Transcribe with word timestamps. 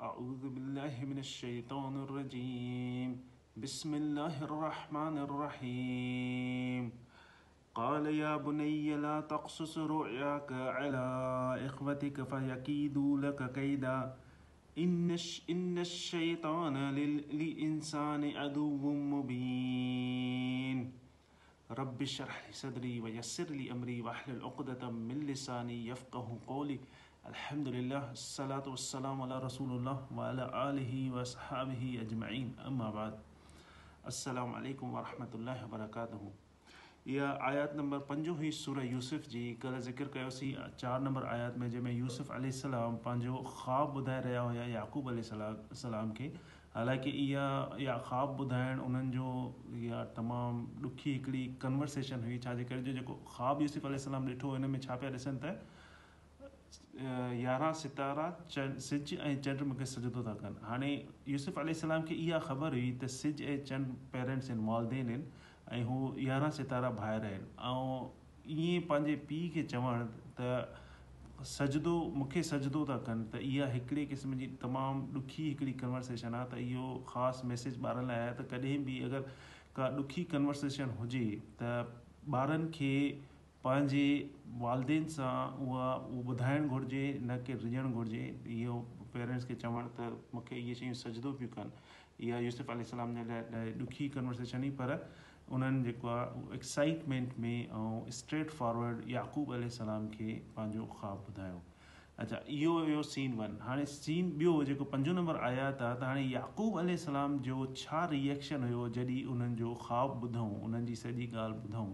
أعوذ 0.00 0.48
بالله 0.56 0.96
من 1.04 1.18
الشيطان 1.20 1.96
الرجيم 2.02 3.20
بسم 3.64 3.90
الله 3.94 4.44
الرحمن 4.48 5.18
الرحيم 5.24 6.88
قال 7.74 8.06
يا 8.06 8.36
بني 8.36 8.96
لا 8.96 9.20
تقصص 9.20 9.76
رؤياك 9.78 10.52
على 10.52 11.00
إخوتك 11.66 12.22
فيكيدوا 12.22 13.18
لك 13.20 13.52
كيدا 13.52 14.14
إن, 14.78 15.16
إن 15.50 15.78
الشيطان 15.78 16.76
للإنسان 16.96 18.36
عدو 18.36 18.92
مبين 18.92 20.92
رب 21.70 22.02
اشرح 22.02 22.46
لي 22.48 22.52
صدري 22.52 23.00
ويسر 23.00 23.50
لي 23.52 23.72
أمري 23.72 24.00
واحلل 24.00 24.42
عقدة 24.44 24.88
من 24.90 25.20
لساني 25.28 25.86
يفقه 25.88 26.38
قولي 26.46 26.80
الحمدللہ 27.28 27.94
الصلاة 27.96 28.62
والسلام 28.66 29.20
علی 29.22 29.34
رسول 29.46 29.70
اللہ 29.72 30.12
وعلی 30.18 30.42
آلہ 30.60 31.10
وصحابہ 31.14 31.86
اجمعین 32.00 32.50
اما 32.66 32.88
بعد 32.90 33.10
السلام 34.10 34.54
علیکم 34.54 34.94
ورحمت 34.94 35.34
اللہ 35.34 35.64
وبرکاتہ 35.64 36.20
یہ 37.08 37.34
آیات 37.50 37.74
نمبر 37.76 37.98
پنجو 38.08 38.34
ہی 38.40 38.50
سورہ 38.60 38.84
یوسف 38.84 39.28
جی 39.32 39.42
کل 39.62 39.78
ذکر 39.88 40.08
کیا 40.12 40.24
اسی 40.26 40.52
چار 40.76 41.00
نمبر 41.00 41.24
آیات 41.32 41.58
میں 41.58 41.68
جی 41.74 41.80
میں 41.88 41.92
یوسف 41.92 42.30
علیہ 42.36 42.50
السلام 42.54 42.96
پانجو 43.02 43.42
خواب 43.56 43.92
بدھائے 43.96 44.22
رہا 44.28 44.42
ہویا 44.42 44.64
یعقوب 44.68 45.08
علیہ 45.08 45.34
السلام 45.42 46.12
کے 46.18 46.28
حالانکہ 46.74 47.10
یہ 47.10 47.76
یا 47.84 47.96
خواب 48.08 48.36
بدھائیں 48.38 48.74
انہیں 48.86 49.10
جو 49.12 49.34
یا 49.88 50.02
تمام 50.14 50.64
لکھی 50.84 51.14
اکڑی 51.16 51.46
کنورسیشن 51.62 52.24
ہوئی 52.24 52.38
چاہ 52.48 52.54
جی 52.54 52.64
کر 52.68 52.80
جو 52.82 52.92
جو 53.00 53.14
خواب 53.36 53.62
یوسف 53.62 53.84
علیہ 53.84 53.98
السلام 53.98 54.28
لٹھو 54.28 54.54
انہیں 54.54 54.70
میں 54.70 54.80
چھاپیا 54.80 55.10
رسنت 55.16 55.44
ہے 55.44 55.54
यारहं 57.02 57.72
सितारा 57.74 58.28
चंड 58.50 58.78
सिज 58.86 59.12
ऐं 59.24 59.36
चंड 59.42 59.60
मूंखे 59.68 59.84
सजदो 59.86 60.22
था 60.24 60.32
कनि 60.42 60.56
हाणे 60.68 60.90
यूसुफ 61.28 61.58
अलाम 61.58 62.02
खे 62.08 62.14
इहा 62.14 62.38
ख़बर 62.46 62.72
हुई 62.76 62.90
त 63.02 63.06
सिज 63.14 63.40
ऐं 63.42 63.56
चंड 63.70 63.94
पेरेंट्स 64.16 64.50
आहिनि 64.50 64.64
मालदेन 64.66 65.08
आहिनि 65.08 65.80
ऐं 65.80 65.84
हू 65.90 65.96
यारहं 66.26 66.50
सितारा 66.58 66.90
ॿाहिरि 66.96 67.26
आहिनि 67.26 67.48
ऐं 67.68 68.56
ईअं 68.56 68.88
पंहिंजे 68.88 69.14
पीउ 69.30 69.48
खे 69.54 69.62
चवण 69.74 70.06
त 70.40 71.46
सजदो 71.52 71.96
मूंखे 72.16 72.42
सजदो 72.50 72.84
था 72.92 72.96
कनि 73.08 73.26
त 73.34 73.40
इहा 73.52 73.66
हिकिड़े 73.76 74.04
क़िस्म 74.12 74.38
जी 74.42 74.46
तमामु 74.66 75.12
ॾुखी 75.20 75.48
हिकिड़ी 75.48 75.72
कन्वर्सेशन 75.84 76.34
आहे 76.42 76.48
त 76.54 76.58
इहो 76.66 76.86
ख़ासि 77.14 77.46
मैसेज 77.54 77.80
ॿारनि 77.84 78.06
लाइ 78.12 78.18
आहे 78.28 78.34
त 78.42 78.48
कॾहिं 78.52 78.84
बि 78.90 79.00
अगरि 79.10 79.22
का 79.76 79.88
ॾुखी 80.04 80.24
कन्वर्सेशन 80.36 80.94
हुजे 81.00 81.24
त 81.62 81.74
ॿारनि 82.42 82.70
खे 82.78 82.92
पंहिंजे 83.64 84.04
वालदेन 84.60 85.06
सां 85.14 85.32
उहा 85.64 85.88
उहो 86.18 86.30
ॿुधाइणु 86.34 86.68
घुरिजे 86.76 87.00
न 87.14 87.36
के 87.48 87.54
रिजणु 87.64 87.90
घुरिजे 88.02 88.20
इहो 88.58 88.76
पेरेंट्स 89.16 89.44
खे 89.48 89.54
चवणु 89.64 89.90
त 89.96 90.06
मूंखे 90.36 90.54
इहे 90.60 90.76
शयूं 90.78 90.94
सजदो 91.00 91.32
पियूं 91.40 91.50
कनि 91.56 92.28
इहा 92.28 92.38
अली 92.76 92.86
सलाम 92.92 93.10
जे 93.16 93.24
लाइ 93.32 93.42
ॾाढी 93.56 93.72
ॾुखी 93.86 94.06
कन्वर्सेशन 94.14 94.64
हुई 94.66 94.70
पर 94.78 94.92
उन्हनि 95.58 95.82
जेको 95.88 96.08
आहे 96.14 96.54
एक्साइटमेंट 96.60 97.34
में 97.44 97.54
ऐं 97.54 98.10
स्ट्रेट 98.20 98.50
फॉरवर्ड 98.62 99.10
याकूब 99.16 99.52
अल 99.58 99.68
सलाम 99.76 100.06
खे 100.16 100.32
पंहिंजो 100.56 100.86
ख़्वाबु 100.94 101.32
ॿुधायो 101.34 101.60
अच्छा 102.24 102.40
इहो 102.60 102.78
हुयो 102.88 103.02
सीन 103.12 103.34
वन 103.42 103.58
हाणे 103.68 103.84
सीन 103.96 104.30
ॿियो 104.38 104.54
जेको 104.72 104.84
पंजो 104.96 105.12
नंबर 105.20 105.40
आया 105.50 105.68
था 105.82 105.90
त 106.00 106.10
हाणे 106.12 106.24
याकूब 106.30 106.80
अल 106.84 106.96
सलाम 107.06 107.38
जो 107.50 107.60
छा 107.84 108.04
रिएक्शन 108.16 108.64
हुयो 108.70 108.88
जॾहिं 109.00 109.24
उन्हनि 109.36 109.60
जो 109.64 109.74
ख़्वाबु 109.88 110.26
ॿुधूं 110.30 110.48
उन्हनि 110.70 110.90
जी 110.92 110.96
सॼी 111.04 111.28
ॻाल्हि 111.36 111.60
ॿुधऊं 111.68 111.92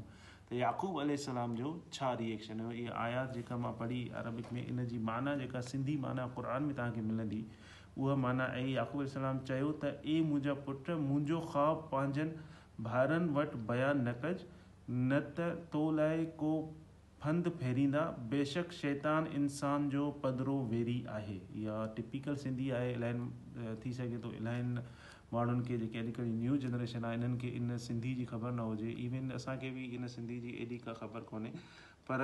त 0.48 0.52
याक़ूब 0.54 0.98
अल 1.02 1.14
सलाम 1.20 1.54
जो 1.60 1.70
छा 1.94 2.10
रिएक्शन 2.18 2.60
हुयो 2.64 2.72
इहा 2.80 2.98
आयात 3.04 3.32
जेका 3.36 3.56
मां 3.62 3.72
पढ़ी 3.78 3.96
अरबिक 4.18 4.50
में 4.56 4.66
इन 4.72 4.84
जी 4.90 4.98
माना 5.06 5.34
जेका 5.40 5.60
सिंधी 5.68 5.96
माना 6.04 6.26
क़ुर 6.36 6.46
में 6.66 6.74
तव्हांखे 6.74 7.00
मिलंदी 7.06 7.40
उहा 7.98 8.14
माना 8.24 8.46
ऐं 8.58 8.66
याक़ूब 8.74 9.02
याक़ूबलाम 9.02 9.40
चयो 9.48 9.70
त 9.84 9.90
ए 10.04 10.20
मुंहिंजा 10.28 10.54
पुट 10.68 10.90
मुंहिंजो 11.06 11.40
ख़्वाबु 11.54 11.88
पंहिंजनि 11.94 12.84
भाउरनि 12.90 13.34
वटि 13.40 13.60
बयानु 13.72 14.06
न 14.10 14.14
कज 14.26 14.46
न 14.90 15.20
त 15.40 15.50
तो 15.74 15.82
लाइ 15.98 16.24
को 16.44 16.52
फंदि 17.24 17.54
फेरींदा 17.64 18.04
बेशक 18.36 18.78
शैतान 18.82 19.26
इंसान 19.40 19.90
जो 19.96 20.06
पधरो 20.26 20.56
वेरी 20.74 20.96
आहे 21.18 21.40
इहा 21.64 21.82
टिपिकल 21.98 22.36
सिंधी 22.46 22.70
आहे 22.82 22.94
इलाही 23.00 23.76
थी 23.84 23.92
सघे 24.00 24.22
थो 24.28 24.32
इलाही 24.42 24.86
माण्हुनि 25.32 25.62
खे 25.68 25.76
जेके 25.78 25.98
अॼुकल्ह 25.98 26.28
न्यू 26.32 26.56
जनरेशन 26.64 27.04
आहे 27.04 27.14
इन्हनि 27.16 27.38
खे 27.40 27.48
इन 27.58 27.76
सिंधी 27.86 28.14
जी 28.14 28.24
ख़बर 28.30 28.50
न 28.50 28.58
हुजे 28.70 28.90
इवन 29.04 29.30
असांखे 29.34 29.70
बि 29.74 29.84
इन 29.96 30.06
सिंधी 30.08 30.38
जी 30.40 30.50
एॾी 30.62 30.78
का 30.86 30.92
ख़बर 31.00 31.20
कोन्हे 31.30 31.50
पर 32.10 32.20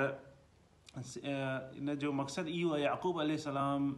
इन 1.26 1.94
जो 2.00 2.12
मक़सदु 2.20 2.50
इहो 2.50 2.74
आहे 2.74 2.84
आक़ूब 2.94 3.20
अलाम 3.22 3.90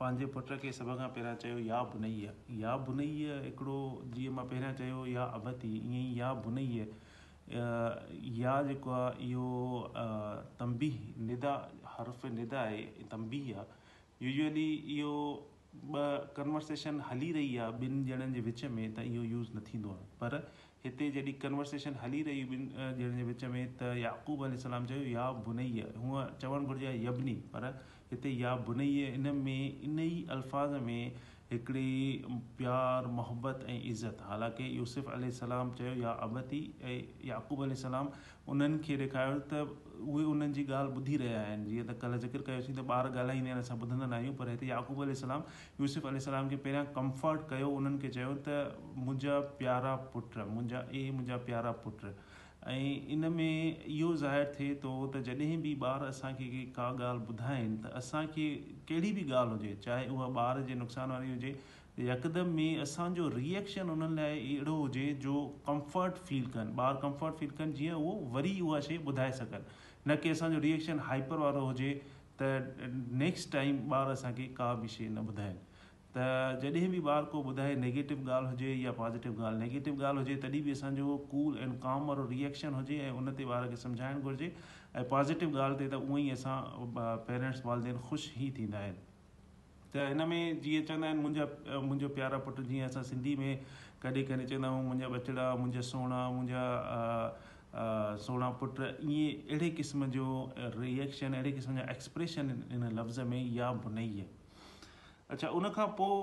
पंहिंजे 0.00 0.26
पुट 0.36 0.52
खे 0.62 0.72
सभ 0.72 0.94
खां 0.98 1.08
पहिरियां 1.16 1.36
चयो 1.42 1.58
या 1.66 1.82
बुनैया 1.92 2.74
बुनैया 2.88 3.38
हिकिड़ो 3.44 3.78
जीअं 4.16 4.32
मां 4.34 4.44
पहिरियां 4.52 4.74
चयो 4.80 4.98
या 5.12 5.24
अबती 5.38 5.70
ईअं 5.78 5.94
ई 5.98 6.18
या 6.18 6.32
बुन 6.46 6.58
या 8.40 8.52
जेको 8.68 8.90
आहे 8.90 9.24
इहो 9.24 9.44
तंबी 10.60 10.90
निदा 11.32 11.52
हर्फ़ 11.96 12.26
निदा 12.40 12.60
आहे 12.60 12.82
तंबी 13.14 13.40
आहे 13.52 14.26
यूजली 14.28 14.68
इहो 14.98 15.16
ॿ 15.84 16.32
कंवर्सेशन 16.36 17.00
हली 17.10 17.30
रही 17.32 17.56
आहे 17.56 17.72
ॿिनि 17.82 18.10
ॼणनि 18.12 18.32
जे 18.34 18.40
विच 18.46 18.64
में 18.78 18.94
त 18.94 19.00
इहो 19.10 19.22
यूज़ 19.22 19.48
न 19.56 19.60
थींदो 19.66 19.90
आहे 19.90 20.06
पर 20.20 20.34
हिते 20.84 21.10
जॾहिं 21.10 21.32
कन्वर्सेशन 21.42 21.94
हली 22.02 22.22
रही 22.28 22.42
ॿिनि 22.42 22.66
ॼणनि 22.78 23.16
जे 23.16 23.22
विच 23.30 23.44
में 23.54 23.66
त 23.80 23.94
याक़ूब 23.98 24.44
अली 24.44 24.58
सलाम 24.64 24.86
चयो 24.86 25.02
या 25.12 25.30
बुनैअ 25.46 25.86
हूअं 26.02 26.26
चवणु 26.42 26.66
घुरिजे 26.66 26.86
आहे 26.86 27.04
यब्नी 27.04 27.34
पर 27.54 27.64
हिते 28.10 28.30
या 28.40 28.54
बुनै 28.68 28.88
इन 29.14 29.26
में 29.44 29.80
इन 29.82 29.98
ई 29.98 30.26
अल्फ़ाज़ 30.36 30.74
में 30.88 31.12
हिकिड़ी 31.50 32.24
प्यारु 32.58 33.10
मोहबत 33.20 33.64
ऐं 33.68 33.80
इज़त 33.90 34.18
हालांकि 34.28 34.76
यूसुफ़ 34.78 35.06
सलाम 35.40 35.72
चयो 35.78 35.94
या 36.02 36.10
अबती 36.26 36.60
ऐं 36.84 36.98
याक़ूब 37.28 37.62
अली 37.62 37.74
उन्हनि 38.52 38.78
खे 38.84 38.96
ॾेखारियो 38.96 39.38
त 39.52 39.88
उहे 40.12 40.24
उन्हनि 40.32 40.52
जी 40.58 40.62
ॻाल्हि 40.74 40.96
ॿुधी 40.98 41.16
रहिया 41.22 41.40
आहिनि 41.46 41.64
जीअं 41.70 41.86
त 41.86 41.96
कल्ह 42.02 42.16
ज़िक्र 42.24 42.40
कयोसीं 42.46 42.74
त 42.76 42.84
ॿार 42.94 43.06
ॻाल्हाईंदा 43.06 43.50
आहिनि 43.50 43.60
असां 43.64 43.76
ॿुधंदा 43.84 44.06
न 44.06 44.12
आहियूं 44.18 44.34
पर 44.38 44.48
हिते 44.52 44.68
याक़ूब 44.68 44.98
याक़ूबी 45.00 45.14
सलाम 45.20 45.42
यूसुफ़लाम 45.84 46.48
खे 46.52 46.56
पहिरियां 46.66 46.84
कंफर्ट 46.98 47.48
कयो 47.50 47.68
उन्हनि 47.80 47.98
खे 48.04 48.08
चयो 48.16 48.32
त 48.48 48.56
मुंहिंजा 49.04 49.38
प्यारा 49.62 49.94
पुट 50.14 50.38
मुंहिंजा 50.54 50.82
ए 50.94 51.04
मुंहिंजा 51.18 51.36
प्यारा 51.50 51.72
पुट 51.84 52.04
ऐं 52.68 52.76
इन 53.16 53.32
में 53.32 53.84
इहो 53.96 54.14
ज़ाहिरु 54.22 54.52
थिए 54.58 54.72
थो 54.84 54.94
त 55.16 55.26
जॾहिं 55.28 55.60
बि 55.66 55.74
ॿार 55.88 56.04
असांखे 56.14 56.48
का 56.78 56.88
ॻाल्हि 57.06 57.34
ॿुधाइनि 57.34 57.76
त 57.82 57.92
असांखे 58.02 58.46
कहिड़ी 58.92 59.12
बि 59.20 59.28
ॻाल्हि 59.30 59.52
हुजे 59.56 59.74
चाहे 59.88 60.06
उहा 60.16 60.28
ॿार 60.46 60.62
जे 60.70 60.74
नुक़सान 60.84 61.16
वारी 61.16 61.34
हुजे 61.36 61.54
यदमि 62.06 62.42
में 62.54 62.80
असांजो 62.82 63.28
रिएक्शन 63.28 63.88
उन्हनि 63.90 64.14
लाइ 64.16 64.34
अहिड़ो 64.40 64.74
हुजे 64.74 65.04
जो 65.22 65.34
कम्फट 65.66 66.18
फील 66.26 66.44
कनि 66.56 66.74
ॿार 66.80 66.98
कम्फट 67.02 67.32
फील 67.38 67.50
कनि 67.58 67.72
जीअं 67.78 67.94
उहो 67.96 68.12
वरी 68.36 68.52
उहा 68.66 68.80
शइ 68.86 68.98
ॿुधाए 69.12 69.32
सघनि 69.38 70.10
न 70.10 70.16
की 70.22 70.30
असांजो 70.30 70.60
रिएक्शन 70.66 70.98
हाइपर 71.08 71.38
वारो 71.44 71.64
हुजे 71.66 71.88
त 72.42 72.90
नेक्स्ट 73.22 73.52
टाइम 73.52 73.92
ॿार 73.94 74.10
असांखे 74.10 74.46
का 74.60 74.72
बि 74.82 74.88
शइ 74.98 75.08
न 75.08 75.26
ॿुधाइनि 75.32 75.64
त 76.16 76.60
जॾहिं 76.62 76.90
बि 76.90 77.00
ॿार 77.08 77.24
को 77.34 77.42
ॿुधाए 77.54 77.74
नेगेटिव 77.86 78.28
ॻाल्हि 78.30 78.50
हुजे 78.50 78.72
या 78.84 78.92
पॉज़िटिव 79.02 79.42
ॻाल्हि 79.44 79.62
नेगेटिव 79.68 80.02
ॻाल्हि 80.04 80.22
हुजे 80.22 80.36
तॾहिं 80.46 80.62
बि 80.68 80.72
असांजो 80.78 81.16
कूल 81.32 81.58
काम 81.88 82.06
वारो 82.12 82.28
रिएक्शन 82.36 82.74
हुजे 82.80 83.00
ऐं 83.08 83.10
उन 83.24 83.32
ते 83.42 83.50
ॿार 83.56 83.68
खे 83.74 83.82
सम्झाइणु 83.86 84.20
घुरिजे 84.30 84.54
ऐं 84.96 85.04
पॉज़िटिव 85.16 85.58
ॻाल्हि 85.60 85.84
ते 85.84 85.90
त 85.98 86.32
असां 86.38 87.16
पेरेंट्स 87.34 87.62
ख़ुशि 88.08 88.32
ई 88.46 88.50
थींदा 88.62 88.78
आहिनि 88.86 89.07
त 89.96 90.04
हिन 90.08 90.22
में 90.30 90.40
जीअं 90.64 90.82
चवंदा 90.88 91.06
आहिनि 91.08 91.22
मुंहिंजा 91.22 91.80
मुंहिंजो 91.80 92.08
प्यारा 92.16 92.38
पुटु 92.46 92.62
जीअं 92.70 92.88
असां 92.88 93.02
सिंधी 93.10 93.34
में 93.40 93.52
कॾहिं 94.02 94.24
कॾहिं 94.30 94.46
चवंदा 94.52 94.68
आहियूं 94.68 94.84
मुंहिंजा 94.88 95.08
बचड़ा 95.14 95.44
मुंहिंजा 95.60 95.80
सोणा 95.90 96.18
मुंहिंजा 96.38 96.64
सोणा 98.26 98.48
पुट 98.62 98.80
ईअं 98.82 99.46
अहिड़े 99.50 99.70
क़िस्म 99.80 100.10
जो 100.18 100.26
रिएक्शन 100.76 101.34
अहिड़े 101.38 101.52
क़िस्म 101.60 101.76
जा 101.80 101.86
एक्सप्रेशन 101.96 102.50
हिन 102.72 102.84
लफ़्ज़ 102.98 103.20
में 103.32 103.40
या 103.60 103.70
बुनई 103.86 104.08
आहे 104.16 104.26
अच्छा 105.36 105.48
उनखां 105.60 105.86
पोइ 106.00 106.20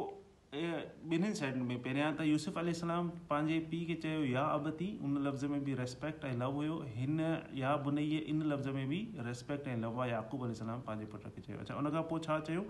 ॿिन्हिनि 0.55 1.35
साइडुनि 1.39 1.63
में 1.69 1.79
पहिरियां 1.87 2.09
त 2.19 2.25
यूसुफ 2.27 2.57
यूसुफ़लाम 2.67 3.09
पंहिंजे 3.31 3.55
पीउ 3.71 3.87
खे 3.87 3.95
चयो 4.03 4.19
या 4.33 4.43
अबती 4.59 4.87
उन 5.07 5.17
लफ़्ज़ 5.25 5.45
में 5.53 5.63
बि 5.63 5.73
रेस्पेक्ट 5.79 6.25
ऐं 6.29 6.35
लव 6.43 6.53
हुयो 6.59 6.77
हिन 6.99 7.19
या 7.63 7.75
बुनई 7.87 8.05
इन 8.33 8.43
लफ़्ज़ 8.51 8.69
में 8.77 8.87
बि 8.91 8.99
रेस्पेक्ट 9.29 9.67
ऐं 9.73 9.77
लव 9.81 9.99
आहे 10.01 10.11
याक़ूब 10.11 10.43
अली 10.45 10.55
सलाम 10.61 10.81
पंहिंजे 10.89 11.07
पुट 11.15 11.27
खे 11.35 11.41
चयो 11.41 11.57
अच्छा 11.65 11.75
उनखां 11.81 12.03
पोइ 12.13 12.21
छा 12.27 12.39
चयो 12.49 12.63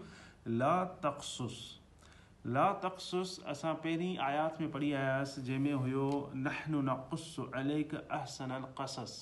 لا 0.46 0.92
تقصص 1.02 1.62
لا 2.56 2.72
تقصص 2.82 3.40
اصل 3.50 3.68
پہ 3.82 3.96
آیات 4.26 4.60
میں 4.62 4.68
پڑھی 4.72 4.94
آیاس 4.96 5.36
جے 5.46 5.58
میں 5.58 5.72
ہوئیو 5.74 6.10
نحن 6.34 6.74
نقص 6.86 7.24
احسن 7.40 8.52
القصص 8.52 9.16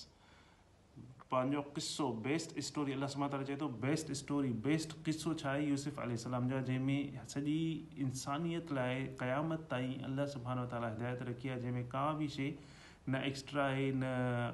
پانجو 1.30 1.62
قصو 1.74 2.12
بیسٹ 2.24 2.52
اسٹوری 2.58 2.94
اللہ 2.94 3.06
سب 3.14 3.20
تعالیٰ 3.32 3.46
چاہے 3.48 3.58
تو 3.60 3.68
بیسٹ 3.88 4.10
اسٹوری 4.12 4.52
بیسٹ 4.64 4.94
قصو 5.06 5.34
یوسف 5.60 6.00
علیہ 6.00 6.12
السلام 6.12 6.48
جا 6.48 6.60
جے 6.68 6.78
میں 6.90 7.02
سجی 7.36 7.66
انسانیت 8.08 8.72
لائے 8.74 9.00
قیامت 9.20 9.68
تھی 9.70 9.98
اللہ 10.06 10.26
سبحانہ 10.34 10.66
تعالیٰ 10.70 10.92
ہدایت 10.96 11.22
رکھیا 11.30 11.58
جے 11.62 11.72
میں 11.72 11.84
کا 11.92 12.10
بھی 12.18 12.28
شے 12.36 12.52
نہ 13.08 13.18
ایکسٹرا 13.24 13.70
ہے 13.76 13.90
نہ 14.00 14.06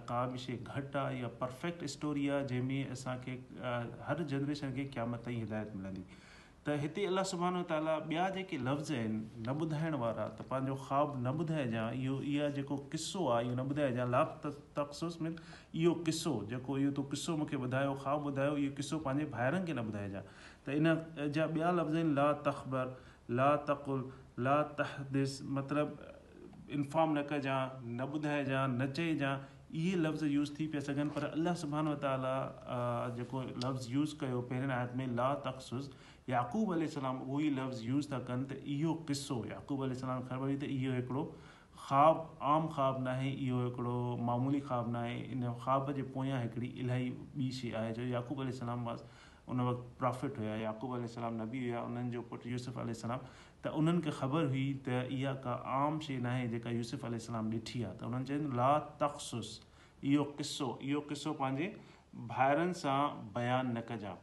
کا 0.08 0.26
بھی 0.32 0.38
شے 0.46 0.58
یا 0.94 1.28
پرفیکٹ 1.40 1.84
اسٹوری 1.84 2.30
ہے 2.30 2.44
جے 2.50 2.62
میں 2.70 2.84
اصان 2.92 3.18
کے 3.26 3.38
ہر 4.08 4.24
جنریشن 4.28 4.74
کے 4.76 4.88
قیامت 4.94 5.24
تھی 5.24 5.42
ہدایت 5.44 5.76
ملنگ 5.76 6.18
हिते 6.82 7.06
अलाह 7.06 7.24
सुबान 7.30 7.62
ताला 7.70 7.96
ॿिया 8.10 8.30
जेके 8.36 8.58
लफ़्ज़ 8.58 8.94
आहिनि 8.94 9.20
न 9.48 9.54
ॿुधाइण 9.66 9.96
वारा 10.04 10.26
त 10.28 10.42
पंहिंजो 10.52 10.76
ख़्वाबु 10.82 11.18
न 11.18 11.34
ॿुधाइजांइ 11.44 12.04
इहो 12.04 12.16
इहा 12.34 12.48
जेको 12.58 12.78
किसो 12.94 13.28
आहे 13.28 13.46
इहो 13.46 13.54
न 13.56 13.66
ॿुधाइजांइ 13.74 14.10
ला 14.14 14.24
तख़सुस 14.78 15.22
में 15.22 15.34
इहो 15.34 15.94
किसो 16.10 16.34
जेको 16.54 16.78
इहो 16.84 16.92
तूं 17.00 17.04
किसो 17.14 17.38
मूंखे 17.42 17.58
ॿुधायो 17.68 17.94
ख़्वाबु 18.06 18.32
ॿुधायो 18.32 18.58
इहो 18.64 18.74
किसो 18.80 19.00
पंहिंजे 19.06 19.26
भाइरनि 19.36 19.66
खे 19.66 19.74
न 19.74 19.86
ॿुधाइजांइ 19.90 20.26
त 20.66 20.68
इन 20.80 20.88
जा 21.36 21.46
ॿिया 21.60 21.70
लफ़्ज़ 21.78 21.96
आहिनि 22.02 22.14
ला 22.20 22.28
तख़बर 22.50 22.98
ला 23.42 23.52
तक़ुल 23.70 24.02
ला 24.48 24.58
तहदिस 24.82 25.42
मतिलबु 25.60 26.20
इन्फॉम 26.80 27.14
न 27.18 27.22
कजांइ 27.32 27.72
न 27.86 28.12
ॿुधाइजांइ 28.14 28.70
न 28.76 28.92
चइजांइ 28.98 29.58
इहे 29.80 29.96
लफ़्ज़ 30.04 30.26
यूज़ 30.26 30.52
थी 30.60 30.66
पिया 30.74 30.82
सघनि 30.86 31.10
पर 31.16 31.24
अलाह 31.26 31.54
सुबान 31.64 31.94
ताला 32.06 32.32
जेको 33.18 33.42
लफ़्ज़ 33.48 33.92
यूज़ 33.96 34.16
कयो 34.22 34.40
पहिरें 34.52 34.74
आयत 34.76 34.94
में 35.02 35.14
ला 35.20 35.28
तख़्सुस 35.50 35.92
याक़ूब 36.30 36.72
आल 36.74 36.86
सलाम 36.94 37.18
उहो 37.26 37.38
ई 37.42 37.50
लफ़्ज़ 37.60 37.84
यूज़ 37.84 38.08
था 38.14 38.18
कनि 38.30 38.44
त 38.46 38.62
इहो 38.74 38.94
क़िसो 39.10 39.36
यूबी 39.50 39.96
सलाम 40.02 40.22
ख़बर 40.30 40.46
हुई 40.48 40.56
त 40.56 40.64
इहो 40.76 40.92
हिकिड़ो 40.98 41.22
ख़्वाबु 41.86 42.26
आम 42.54 42.68
ख़्वाबु 42.76 43.04
न 43.04 43.08
आहे 43.14 43.32
इहो 43.46 43.62
हिकिड़ो 43.66 43.96
मामूली 44.30 44.60
ख़्वाबु 44.68 44.92
न 44.92 44.96
आहे 45.04 45.16
इन 45.34 45.42
ख़्वाब 45.64 45.92
जे 46.00 46.04
पोयां 46.18 46.44
हिकिड़ी 46.44 46.68
इलाही 46.84 47.10
ॿी 47.40 47.50
शइ 47.62 47.72
आहे 47.82 47.94
जो 47.98 48.06
याक़ूब 48.12 48.46
याक़ूबलाम 48.46 48.86
उन 49.50 49.62
वक़्तु 49.70 50.00
प्रॉफिट 50.04 50.38
हुया 50.44 50.56
याक़ूब 50.66 51.06
सलाम 51.16 51.42
न 51.42 51.50
बि 51.56 51.64
हुआ 51.70 51.82
उन्हनि 51.90 52.12
जो 52.18 52.22
पुटु 52.36 52.50
यूसुफ़लाम 52.50 53.20
त 53.64 53.74
उन्हनि 53.82 54.06
खे 54.10 54.16
ख़बर 54.22 54.54
हुई 54.54 54.70
त 54.88 55.04
इहा 55.20 55.34
का 55.50 55.60
आम 55.82 56.00
शइ 56.08 56.18
न 56.18 56.34
आहे 56.36 56.48
जेका 56.56 56.78
यूसुफ़ी 56.78 57.26
सलाम 57.32 57.54
ॾिठी 57.58 57.82
आहे 57.84 57.98
त 57.98 58.14
उन्हनि 58.14 58.36
चयनि 58.36 58.56
ला 58.64 58.72
तख़्सुस 59.04 59.60
इहो 60.14 60.28
किसो 60.40 60.70
इहो 60.90 61.02
किसो 61.14 61.36
पंहिंजे 61.46 61.76
भाइरनि 62.38 62.82
सां 62.86 63.00
बयानु 63.40 63.74
न 63.80 63.88
कजा 63.94 64.16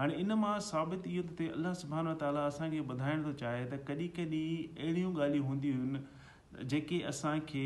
हाणे 0.00 0.14
इन 0.20 0.30
मां 0.42 0.50
साबित 0.64 1.06
इहो 1.08 1.22
थो 1.30 1.34
थिए 1.38 1.48
अलाह 1.54 1.72
सुभान 1.78 2.06
ताला 2.20 2.42
असांखे 2.50 2.78
ॿुधाइण 2.92 3.24
थो 3.24 3.30
चाहे 3.40 3.64
त 3.70 3.78
कॾहिं 3.88 4.06
कॾहिं 4.18 4.84
अहिड़ियूं 4.84 5.08
ॻाल्हियूं 5.16 5.46
हूंदियूं 5.46 5.80
आहिनि 5.80 6.62
जेके 6.72 7.00
असांखे 7.08 7.64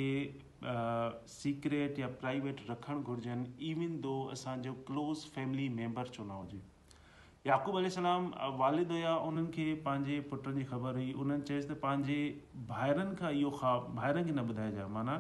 सीक्रेट 1.35 1.99
या 2.01 2.09
प्राइवेट 2.23 2.61
रखणु 2.71 3.03
घुरिजनि 3.13 3.69
इविन 3.69 3.95
दो 4.07 4.15
असांजो 4.37 4.73
क्लोज 4.89 5.23
फैमिली 5.35 5.69
मेंबर 5.77 6.07
छो 6.17 6.25
न 6.31 6.39
हुजे 6.39 6.59
याक़ूब 7.51 7.79
याक़ूबलाम 7.81 8.27
वालिद 8.65 8.91
हुया 8.95 9.15
उन्हनि 9.29 9.47
खे 9.59 9.67
पंहिंजे 9.87 10.17
पुटनि 10.33 10.63
जी 10.63 10.65
ख़बर 10.71 10.99
हुई 11.03 11.13
उन्हनि 11.27 11.43
चयसि 11.53 11.69
त 11.69 11.77
पंहिंजे 11.87 12.17
ॿाहिरनि 12.75 13.17
खां 13.21 13.31
इहो 13.45 13.53
ख़्वाबु 13.63 13.93
भारनि 14.01 14.25
खे 14.33 14.33
न 14.41 14.45
ॿुधाइजांइ 14.49 14.91
माना 14.99 15.15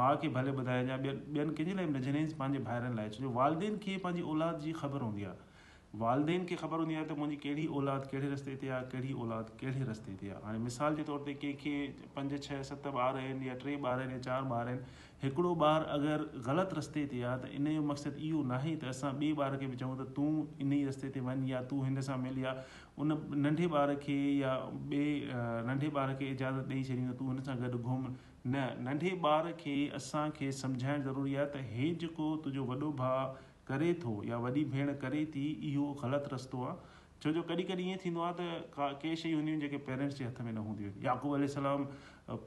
माउ 0.00 0.18
खे 0.24 0.32
भले 0.40 0.56
ॿुधाइजांइ 0.64 0.98
ॿियनि 1.06 1.38
ॿियनि 1.38 1.54
कंहिंजे 1.62 1.78
लाइ 1.82 1.92
न 1.94 2.02
ॾिजंदा 2.08 2.42
पंहिंजे 2.44 2.64
ॿाहिरनि 2.70 2.96
लाइ 3.02 3.10
छो 3.18 3.22
जो 3.28 3.32
वालदेन 3.40 3.78
खे 3.86 3.96
पंहिंजी 4.08 4.26
औलाद 4.34 4.60
जी 4.66 4.72
ख़बर 4.82 5.06
हूंदी 5.10 5.30
आहे 5.34 5.48
वालदेन 5.98 6.44
खे 6.48 6.56
ख़बर 6.58 6.78
हूंदी 6.80 6.94
आहे 6.96 7.04
त 7.06 7.14
मुंहिंजी 7.20 7.36
कहिड़ी 7.44 7.62
औलाद 7.78 8.04
कहिड़े 8.10 8.28
रस्ते 8.32 8.52
ते 8.58 8.68
आहे 8.74 8.84
कहिड़ी 8.90 9.12
औलाद 9.22 9.48
कहिड़े 9.62 9.88
रस्ते 9.88 10.12
ते 10.20 10.28
आहे 10.34 10.42
हाणे 10.44 10.58
मिसाल 10.66 10.98
जे 10.98 11.02
तौर 11.08 11.24
ते 11.28 11.34
कंहिंखे 11.44 12.10
पंज 12.18 12.34
छह 12.44 12.60
सत 12.68 12.86
ॿार 12.98 13.18
आहिनि 13.22 13.48
या 13.48 13.56
टे 13.64 13.74
ॿार 13.86 14.02
आहिनि 14.04 14.14
या 14.14 14.20
चारि 14.26 14.46
ॿार 14.52 14.70
आहिनि 14.74 14.94
हिकिड़ो 15.24 15.54
ॿार 15.64 15.88
अगरि 15.96 16.44
ग़लति 16.50 16.78
रस्ते 16.80 17.04
ते 17.16 17.24
आहे 17.32 17.42
त 17.42 17.58
इन 17.58 17.66
जो 17.72 17.82
मक़सदु 17.90 18.24
इहो 18.28 18.44
न 18.52 18.62
त 18.74 18.92
असां 18.94 19.12
ॿिए 19.18 19.34
ॿार 19.42 19.58
खे 19.64 19.70
बि 19.74 19.82
चऊं 19.82 19.98
त 20.02 20.08
तूं 20.20 20.30
इन 20.66 20.76
ई 20.78 20.80
रस्ते 20.92 21.12
ते 21.18 21.24
वञ 21.32 21.44
या 21.54 21.64
तूं 21.74 21.80
हिन 21.88 22.06
सां 22.12 22.20
मिली 22.28 22.46
उन 23.02 23.18
नंढे 23.50 23.68
ॿार 23.82 23.94
खे 24.08 24.18
या 24.44 24.54
ॿिए 24.78 25.44
नंढे 25.72 25.92
ॿार 26.00 26.16
खे 26.24 26.32
इजाज़त 26.38 26.74
ॾेई 26.76 26.82
छॾींदो 26.92 27.18
तूं 27.24 27.34
हिन 27.34 27.44
सां 27.52 27.60
गॾु 27.66 27.82
घुम 27.90 28.08
नंढे 28.88 29.16
ॿार 29.34 29.52
खे 29.68 29.76
असांखे 30.02 30.54
सम्झाइणु 30.64 31.10
ज़रूरी 31.12 31.36
आहे 31.42 31.52
त 31.60 31.68
इहो 31.68 31.94
जेको 32.06 32.30
तुंहिंजो 32.46 32.90
करे 33.70 33.92
थो 34.04 34.12
या 34.28 34.36
वॾी 34.44 34.64
भेण 34.74 34.92
करे 35.02 35.24
थी 35.34 35.42
इहो 35.70 35.84
ग़लति 36.02 36.34
रस्तो 36.34 36.62
आहे 36.66 36.74
छो 37.22 37.30
जो 37.36 37.42
कॾहिं 37.50 37.64
कॾहिं 37.66 37.84
ईअं 37.90 37.98
थींदो 38.04 38.20
आहे 38.20 38.32
त 38.38 38.64
का 38.76 38.88
के 39.02 39.14
शयूं 39.20 39.36
हूंदियूं 39.36 39.58
आहिनि 39.58 39.66
जेके 39.66 39.78
पेरेंट्स 39.88 40.16
जे 40.20 40.24
हथ 40.24 40.40
में 40.46 40.52
न 40.52 40.64
हूंदियूं 40.70 40.90
आहिनि 40.90 41.06
याकूब 41.06 41.34
अली 41.38 41.48
सलाम 41.54 41.84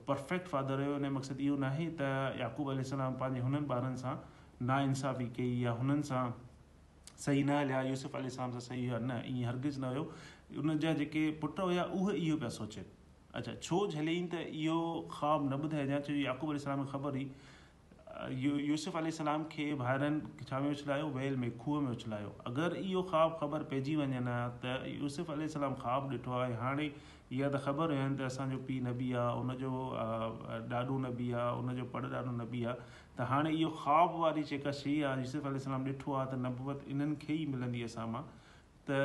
परफेक्ट 0.10 0.48
फादर 0.54 0.82
हुयो 0.84 0.96
उन 0.96 1.08
जो 1.08 1.12
मक़सदु 1.20 1.44
इहो 1.48 1.56
न 1.64 1.64
आहे 1.70 1.88
त 2.00 2.10
यकूबल 2.44 2.82
सलाम 2.92 3.16
पंहिंजे 3.22 3.42
हुननि 3.46 3.62
ॿारनि 3.76 4.02
सां 4.04 4.16
नाइंसाफ़ी 4.72 5.28
कई 5.40 5.56
या 5.68 5.72
हुननि 5.82 6.04
सां 6.12 6.26
सही 7.26 7.44
न 7.44 7.56
हलिया 7.60 7.82
यूसुफ 7.92 8.16
अल 8.22 8.28
सां 8.40 8.50
सही 8.70 8.86
हुआ 8.88 9.00
न 9.08 9.22
ईअं 9.36 9.48
हरगिज़ 9.52 9.80
न 9.86 9.94
हुयो 9.96 10.06
उन 10.66 10.78
जा 10.86 10.94
जेके 11.04 11.24
पुट 11.46 11.60
हुया 11.70 11.84
उहे 12.02 12.18
इहो 12.28 12.36
पिया 12.44 12.50
सोचनि 12.60 13.02
अच्छा 13.42 13.56
छो 13.68 13.82
झलियईं 13.88 14.30
त 14.36 14.46
इहो 14.62 14.80
ख़्वाबु 15.16 15.50
न 15.50 15.64
ॿुधाइजे 15.68 16.02
छो 16.10 16.18
जो 16.20 16.20
याक़ूब 16.28 16.56
अली 16.58 16.66
सलाम 16.68 16.86
खे 16.86 16.92
ख़बर 16.98 17.20
हुई 17.22 17.28
यूसुफ 18.66 18.96
अली 18.98 19.12
सलाम 19.16 19.44
खे 19.52 19.64
ॿाहिरिनि 19.76 20.44
छा 20.50 20.60
में 20.66 20.70
उछलायो 20.72 21.06
वेल 21.16 21.36
में 21.44 21.56
खूह 21.62 21.80
में 21.86 21.92
उछलायो 21.92 22.34
अगरि 22.50 22.80
इहो 22.90 23.02
ख़्वाबु 23.12 23.36
ख़बर 23.40 23.64
पइजी 23.72 23.96
वञनि 24.02 24.18
हा 24.28 24.36
त 24.66 24.76
यूसुफ़लाम 24.90 25.74
ख़्वा 25.80 25.96
ॾिठो 26.12 26.36
आहे 26.42 26.54
हाणे 26.62 26.86
इहा 26.92 27.50
त 27.50 27.62
ख़बर 27.66 27.96
हुनि 28.00 28.16
त 28.20 28.28
असांजो 28.28 28.58
पीउ 28.70 28.86
नबी 28.90 29.10
आहे 29.24 29.42
उनजो 29.42 29.72
ॾाॾो 30.82 31.00
नबी 31.08 31.32
आहे 31.40 31.58
उनजो 31.64 31.88
पर 31.96 32.14
ॾाॾो 32.14 32.36
नबी 32.44 32.64
आहे 32.66 32.78
त 33.18 33.30
हाणे 33.34 33.56
इहो 33.64 33.74
ख़्वाबु 33.82 34.22
वारी 34.28 34.44
जेका 34.54 34.76
शइ 34.84 34.96
आहे 35.12 35.26
यूसुफ़ी 35.26 35.66
सलाम 35.68 35.90
ॾिठो 35.90 36.16
आहे 36.22 36.32
त 36.32 36.42
नबबत 36.46 36.88
इन्हनि 36.96 37.20
खे 37.28 37.34
ई 37.42 37.50
मिलंदी 37.58 37.84
असां 37.90 38.08
मां 38.16 38.24
त 38.30 39.04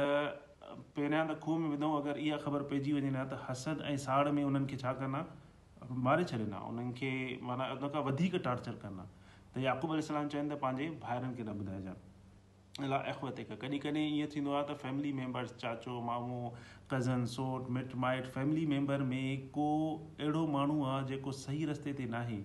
पहिरियां 0.63 1.27
त 1.27 1.41
खूह 1.47 1.63
में 1.67 1.69
विधऊं 1.75 2.01
अगरि 2.03 2.29
इहा 2.31 2.43
ख़बर 2.47 2.71
पइजी 2.75 2.97
वञनि 3.01 3.13
त 3.25 3.43
हसद 3.49 3.89
ऐं 3.95 4.01
साड़ 4.09 4.39
में 4.41 4.45
उन्हनि 4.45 4.75
खे 4.75 4.83
मारे 5.91 6.25
छॾींदा 6.25 6.57
उन्हनि 6.69 6.93
खे 6.97 7.11
माना 7.47 7.67
उन 7.73 7.89
खां 7.93 8.03
वधीक 8.05 8.35
टॉर्चर 8.45 8.73
कंदा 8.83 9.05
त 9.55 9.59
याक़ुबल 9.65 9.99
इस्लाम 10.03 10.27
चवनि 10.35 10.49
त 10.51 10.57
पंहिंजे 10.65 10.89
भाइरनि 11.05 11.35
खे 11.37 11.43
न 11.43 11.49
ॿुधाइजनि 11.49 12.85
अलाए 12.87 13.13
हिकु 13.13 13.55
कॾहिं 13.63 13.79
कॾहिं 13.85 14.03
ईअं 14.17 14.33
थींदो 14.35 14.53
आहे 14.55 14.65
त 14.73 14.77
फैमिली 14.83 15.13
मेंबर्स 15.21 15.55
चाचो 15.63 16.01
मामो 16.11 16.41
कज़न 16.93 17.25
सोट 17.37 17.71
मिट 17.77 17.95
माइट 18.05 18.27
फैमिली 18.37 18.67
मेंबर 18.75 19.03
में 19.15 19.49
को 19.57 19.69
अहिड़ो 20.21 20.47
माण्हू 20.57 20.83
आहे 20.91 21.07
जेको 21.15 21.33
सही 21.41 21.65
रस्ते 21.73 21.93
ते 22.03 22.07
नाहे 22.17 22.39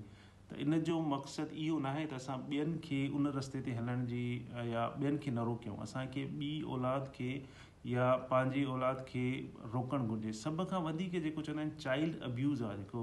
त 0.52 0.58
इन 0.68 0.80
जो 0.92 1.02
मक़सदु 1.16 1.56
इहो 1.66 1.78
न 1.80 1.92
आहे 1.94 2.06
त 2.06 2.22
असां 2.24 2.38
ॿियनि 2.56 2.80
खे 2.88 3.02
उन 3.20 3.32
रस्ते 3.40 3.62
ते 3.68 3.74
हलण 3.82 4.06
जी 4.14 4.26
या 4.74 4.90
ॿियनि 5.02 5.18
खे 5.28 5.32
न 5.32 5.46
रोकियूं 5.52 5.78
असांखे 5.90 6.26
ॿी 6.40 6.56
औलाद 6.78 7.12
खे 7.20 7.32
या 7.86 8.12
पंहिंजी 8.30 8.64
औलाद 8.74 9.04
खे 9.08 9.24
रोकणु 9.74 10.06
घुरिजे 10.08 10.32
सभ 10.42 10.62
खां 10.74 10.80
वधीक 10.84 11.16
जेको 11.24 11.42
चवंदा 11.48 11.64
आहिनि 11.64 11.82
चाइल्ड 11.86 12.22
अब्यूज़ 12.28 12.64
आहे 12.64 12.78
जेको 12.78 13.02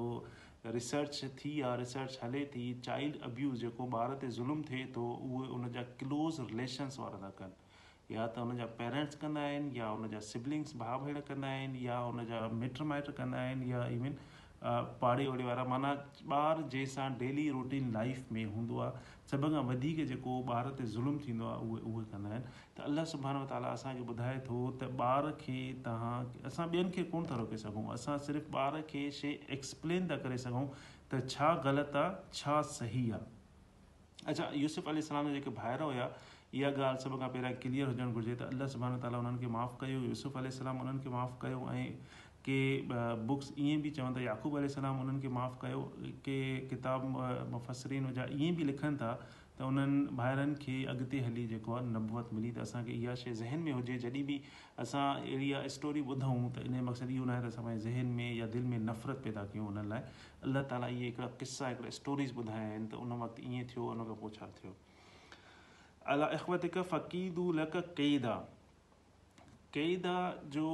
रिसर्च 0.77 1.21
थी 1.41 1.53
आहे 1.71 1.77
रिसर्च 1.81 2.19
हले 2.23 2.45
थी 2.55 2.63
चाइल्ड 2.87 3.21
अब्यूज़ 3.29 3.61
जेको 3.65 3.89
ॿार 4.03 4.15
ते 4.23 4.31
ज़ुल्म 4.39 4.63
थिए 4.71 4.87
थो 4.97 5.05
उहे 5.27 5.49
उनजा 5.59 5.83
क्लोज़ 6.05 6.41
रिलेशन्स 6.53 6.99
वारा 7.03 7.21
था 7.27 7.31
कनि 7.43 8.17
या 8.17 8.27
त 8.27 8.47
हुन 8.47 8.57
जा 8.63 8.71
पेरेंट्स 8.81 9.21
कंदा 9.25 9.43
आहिनि 9.51 9.79
या 9.81 9.89
हुन 9.97 10.09
जा 10.15 10.21
सिबलिंग्स 10.31 10.77
भाउ 10.85 11.05
भेण 11.05 11.21
कंदा 11.33 11.49
आहिनि 11.59 11.87
या 11.89 11.99
हुन 12.09 12.25
जा 12.33 12.47
मिट 12.65 12.81
माइट 12.93 13.11
कंदा 13.21 13.43
आहिनि 13.45 13.73
या 13.73 13.85
इविन 13.99 14.17
पाड़े 14.65 15.27
वाड़े 15.27 15.45
वारा 15.45 15.63
माना 15.65 15.91
ॿार 16.37 16.61
जंहिंसां 16.73 17.09
डेली 17.19 17.49
रूटीन 17.51 17.91
लाइफ 17.93 18.27
में 18.33 18.45
हूंदो 18.55 18.79
आहे 18.79 19.29
सभ 19.31 19.49
खां 19.53 19.63
वधीक 19.69 20.03
जेको 20.09 20.35
ॿार 20.57 20.69
ते 20.81 20.85
ज़ुल्म 20.97 21.19
थींदो 21.27 21.47
आहे 21.49 21.69
उहे 21.69 21.83
उहे 21.93 22.05
कंदा 22.13 22.31
आहिनि 22.31 22.51
त 22.77 22.81
अलाह 22.91 23.05
सुबाणे 23.13 23.45
ताला 23.53 23.69
असांखे 23.79 24.05
ॿुधाए 24.13 24.37
थो 24.49 24.59
त 24.83 24.91
ॿार 25.07 25.31
खे 25.45 25.57
तव्हां 25.87 26.45
असां 26.53 26.67
ॿियनि 26.75 26.93
खे 26.97 27.05
कोन 27.15 27.27
था 27.31 27.41
रोके 27.43 27.63
सघूं 27.65 27.87
असां 27.97 28.19
सिर्फ़ु 28.29 28.57
ॿार 28.61 28.81
खे 28.93 29.05
शइ 29.21 29.33
एक्सप्लेन 29.59 30.11
था 30.11 30.21
करे 30.27 30.39
सघूं 30.47 30.67
त 31.13 31.23
छा 31.35 31.53
ग़लति 31.69 31.99
आहे 32.05 32.41
छा 32.41 32.61
सही 32.77 33.05
आहे 33.21 34.31
अच्छा 34.31 34.51
यूसुफ़ 34.67 34.89
अली 34.95 35.03
सलाम 35.13 35.29
जा 35.33 35.37
जेके 35.41 35.57
भाड़ो 35.65 35.91
हुया 35.93 36.11
इहा 36.61 36.77
ॻाल्हि 36.79 37.09
सभ 37.09 37.19
खां 37.25 37.29
पहिरियां 37.35 37.55
क्लियर 37.67 37.95
हुजणु 37.95 38.13
घुरिजे 38.13 38.37
त 38.45 38.53
अलाह 38.55 38.75
सुबाने 38.79 39.03
ताला 39.07 39.25
उन्हनि 39.27 39.45
खे 39.47 39.55
माफ़ु 39.61 39.85
कयो 39.87 40.07
यूसुफ़ 40.15 40.43
सलाम 40.65 40.89
खे 41.07 41.19
माफ़ु 41.21 41.45
कयो 41.47 41.67
ऐं 41.77 41.93
के 42.51 42.83
बुक्स 43.27 43.53
ईअं 43.65 43.83
बि 43.83 43.91
चवनि 43.97 44.15
था 44.17 44.21
याक़ूब 44.27 44.55
आसलाम 44.65 44.97
उन्हनि 45.03 45.19
खे 45.23 45.29
माफ़ु 45.39 45.57
कयो 45.63 45.81
के 46.27 46.39
किताब 46.71 47.01
मुफ़सरीन 47.55 48.03
हुजा 48.11 48.25
ईअं 48.37 48.55
बि 48.59 48.63
लिखनि 48.71 48.97
था 49.03 49.11
त 49.59 49.61
उन्हनि 49.63 49.99
ॿाहिरिनि 50.19 50.55
खे 50.65 50.75
अॻिते 50.93 51.19
हली 51.27 51.45
जेको 51.53 51.71
आहे 51.75 51.85
नबत 51.95 52.27
मिली 52.35 52.51
त 52.51 52.59
असांखे 52.67 52.93
इहा 52.97 53.15
शइ 53.23 53.33
ज़हन 53.43 53.59
में 53.67 53.73
हुजे 53.77 53.97
जॾहिं 54.05 54.25
बि 54.27 54.37
असां 54.83 55.05
अहिड़ा 55.23 55.59
स्टोरी 55.77 56.01
ॿुधूं 56.13 56.47
त 56.55 56.57
इन 56.67 56.75
जो 56.79 56.83
मक़सदु 56.91 57.13
इहो 57.19 57.25
न 57.25 57.27
आहे 57.35 57.41
त 57.43 57.45
असां 57.55 57.63
पंहिंजे 57.65 57.85
ज़हन 57.89 58.09
में 58.21 58.31
या 58.39 58.47
दिलि 58.55 58.67
में 58.75 58.81
नफ़रत 58.91 59.19
पैदा 59.27 59.43
कयूं 59.53 59.67
उन्हनि 59.73 59.89
लाइ 59.95 60.03
अल्ला 60.47 60.61
ताली 60.71 60.87
इहे 60.95 61.05
हिकिड़ा 61.09 61.29
क़िसा 61.43 61.65
हिकिड़ा 61.75 61.91
स्टोरीस 61.99 62.31
ॿुधाया 62.45 62.69
आहिनि 62.71 62.87
त 62.93 62.95
उन 63.03 63.11
वक़्तु 63.25 63.41
ईअं 63.51 63.65
थियो 63.75 63.83
उन 63.97 64.01
खां 64.09 64.17
पोइ 64.23 64.31
छा 64.39 64.47
थियो 64.61 64.73
अला 66.13 66.27
कईदा 69.75 70.15
जो 70.55 70.69